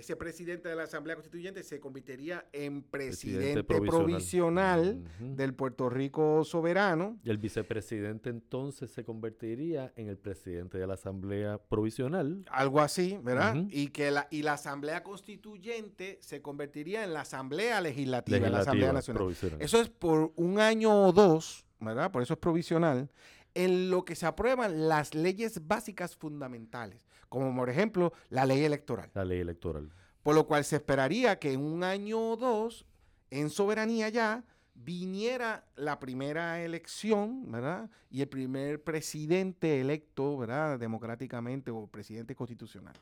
ese 0.00 0.16
presidente 0.16 0.68
de 0.68 0.76
la 0.76 0.84
Asamblea 0.84 1.14
Constituyente 1.14 1.62
se 1.62 1.78
convertiría 1.78 2.46
en 2.52 2.82
presidente, 2.82 3.62
provisional, 3.64 5.04
del 5.20 5.54
Puerto 5.54 5.88
Rico 5.88 6.42
soberano. 6.44 7.18
Y 7.22 7.30
el 7.30 7.38
vicepresidente 7.38 8.30
entonces 8.30 8.90
se 8.90 9.04
convertiría 9.04 9.92
en 9.96 10.08
el 10.08 10.16
presidente 10.16 10.78
de 10.78 10.86
la 10.86 10.94
Asamblea 10.94 11.58
Provisional. 11.58 12.44
Algo 12.50 12.80
así, 12.80 13.18
¿verdad? 13.22 13.56
Y 13.68 13.88
que 13.88 14.10
la, 14.10 14.26
y 14.30 14.42
la 14.42 14.54
Asamblea 14.54 15.02
Constituyente 15.02 16.18
se 16.22 16.42
convertiría 16.42 17.04
en 17.04 17.12
la 17.12 17.20
Asamblea 17.20 17.80
Legislativa, 17.80 18.48
la 18.48 18.60
Asamblea 18.60 18.92
Nacional. 18.92 19.36
Eso 19.58 19.80
es 19.80 19.88
por 19.88 20.32
un 20.36 20.58
año 20.58 21.08
o 21.08 21.12
dos, 21.12 21.66
¿verdad? 21.78 22.10
Por 22.10 22.22
eso 22.22 22.34
es 22.34 22.40
provisional 22.40 23.10
en 23.54 23.90
lo 23.90 24.04
que 24.04 24.14
se 24.14 24.26
aprueban 24.26 24.88
las 24.88 25.14
leyes 25.14 25.66
básicas 25.66 26.16
fundamentales, 26.16 27.06
como 27.30 27.56
por 27.56 27.70
ejemplo 27.70 28.12
la 28.28 28.44
ley 28.44 28.62
electoral. 28.64 29.10
La 29.14 29.24
ley 29.24 29.40
electoral. 29.40 29.90
Por 30.22 30.34
lo 30.34 30.46
cual 30.46 30.64
se 30.64 30.76
esperaría 30.76 31.38
que 31.38 31.54
en 31.54 31.62
un 31.62 31.82
año 31.82 32.32
o 32.32 32.36
dos, 32.36 32.84
en 33.30 33.48
soberanía 33.48 34.10
ya, 34.10 34.44
viniera 34.74 35.64
la 35.76 35.98
primera 35.98 36.62
elección, 36.62 37.50
¿verdad? 37.50 37.88
Y 38.10 38.20
el 38.20 38.28
primer 38.28 38.82
presidente 38.82 39.80
electo, 39.80 40.36
¿verdad? 40.36 40.78
Democráticamente 40.78 41.70
o 41.70 41.86
presidente 41.86 42.34
constitucional. 42.34 42.94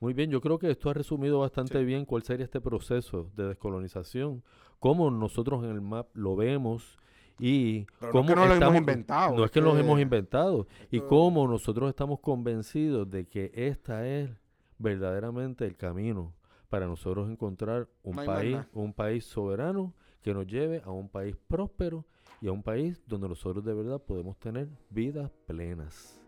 Muy 0.00 0.14
bien, 0.14 0.30
yo 0.30 0.40
creo 0.40 0.58
que 0.58 0.70
esto 0.70 0.90
ha 0.90 0.94
resumido 0.94 1.38
bastante 1.38 1.84
bien 1.84 2.04
cuál 2.04 2.24
sería 2.24 2.44
este 2.44 2.60
proceso 2.60 3.30
de 3.36 3.48
descolonización, 3.48 4.42
cómo 4.80 5.10
nosotros 5.12 5.62
en 5.62 5.70
el 5.70 5.80
MAP 5.80 6.08
lo 6.14 6.34
vemos 6.34 6.98
y 7.38 7.84
cómo 8.10 8.12
no 8.12 8.20
es 8.20 8.26
que 8.28 8.34
no 8.34 8.46
lo 8.46 8.54
hemos 8.54 8.76
inventado. 8.76 9.36
No 9.36 9.44
es 9.44 9.50
que, 9.50 9.60
lo 9.60 9.78
hemos 9.78 10.00
inventado. 10.00 10.66
Y 10.90 11.00
cómo 11.00 11.46
nosotros 11.48 11.88
estamos 11.88 12.20
convencidos 12.20 13.10
de 13.10 13.26
que 13.26 13.50
esta 13.54 14.06
es 14.06 14.30
verdaderamente 14.78 15.66
el 15.66 15.76
camino 15.76 16.34
para 16.68 16.86
nosotros 16.86 17.28
encontrar 17.28 17.88
un 18.02 18.16
país, 18.16 18.58
un 18.72 18.92
país 18.92 19.24
soberano 19.24 19.94
que 20.22 20.32
nos 20.32 20.46
lleve 20.46 20.80
a 20.84 20.90
un 20.90 21.08
país 21.08 21.36
próspero 21.48 22.06
y 22.40 22.48
a 22.48 22.52
un 22.52 22.62
país 22.62 23.02
donde 23.06 23.28
nosotros 23.28 23.64
de 23.64 23.74
verdad 23.74 24.00
podemos 24.00 24.38
tener 24.38 24.68
vidas 24.90 25.30
plenas. 25.46 26.20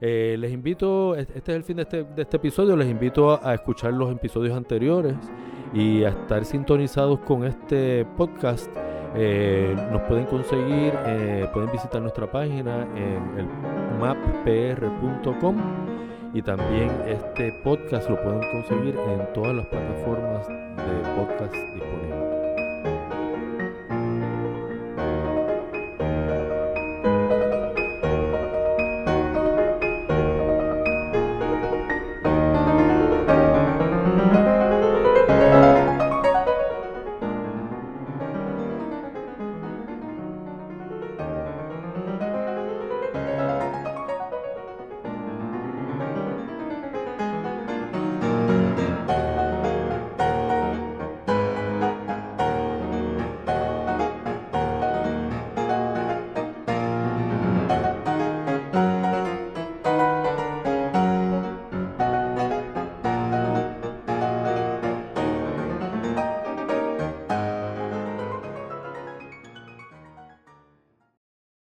Eh, 0.00 0.36
les 0.38 0.52
invito, 0.52 1.14
este 1.14 1.38
es 1.38 1.48
el 1.48 1.62
fin 1.62 1.76
de 1.76 1.82
este, 1.82 2.02
de 2.02 2.22
este 2.22 2.36
episodio, 2.36 2.76
les 2.76 2.90
invito 2.90 3.40
a, 3.44 3.54
escuchar 3.54 3.92
los 3.92 4.10
episodios 4.10 4.56
anteriores 4.56 5.14
y 5.72 6.02
a 6.02 6.08
estar 6.08 6.44
sintonizados 6.44 7.20
con 7.20 7.44
este 7.44 8.04
podcast. 8.16 8.68
Eh, 9.14 9.76
nos 9.90 10.02
pueden 10.02 10.24
conseguir, 10.26 10.94
eh, 11.06 11.46
pueden 11.52 11.70
visitar 11.70 12.00
nuestra 12.00 12.30
página 12.30 12.86
en 12.96 13.38
el 13.38 13.46
mappr.com 14.00 15.56
y 16.34 16.40
también 16.40 16.90
este 17.06 17.52
podcast 17.62 18.08
lo 18.08 18.22
pueden 18.22 18.40
conseguir 18.52 18.96
en 18.96 19.32
todas 19.34 19.54
las 19.54 19.66
plataformas 19.66 20.48
de 20.48 21.14
podcast 21.16 21.54
disponibles. 21.54 22.11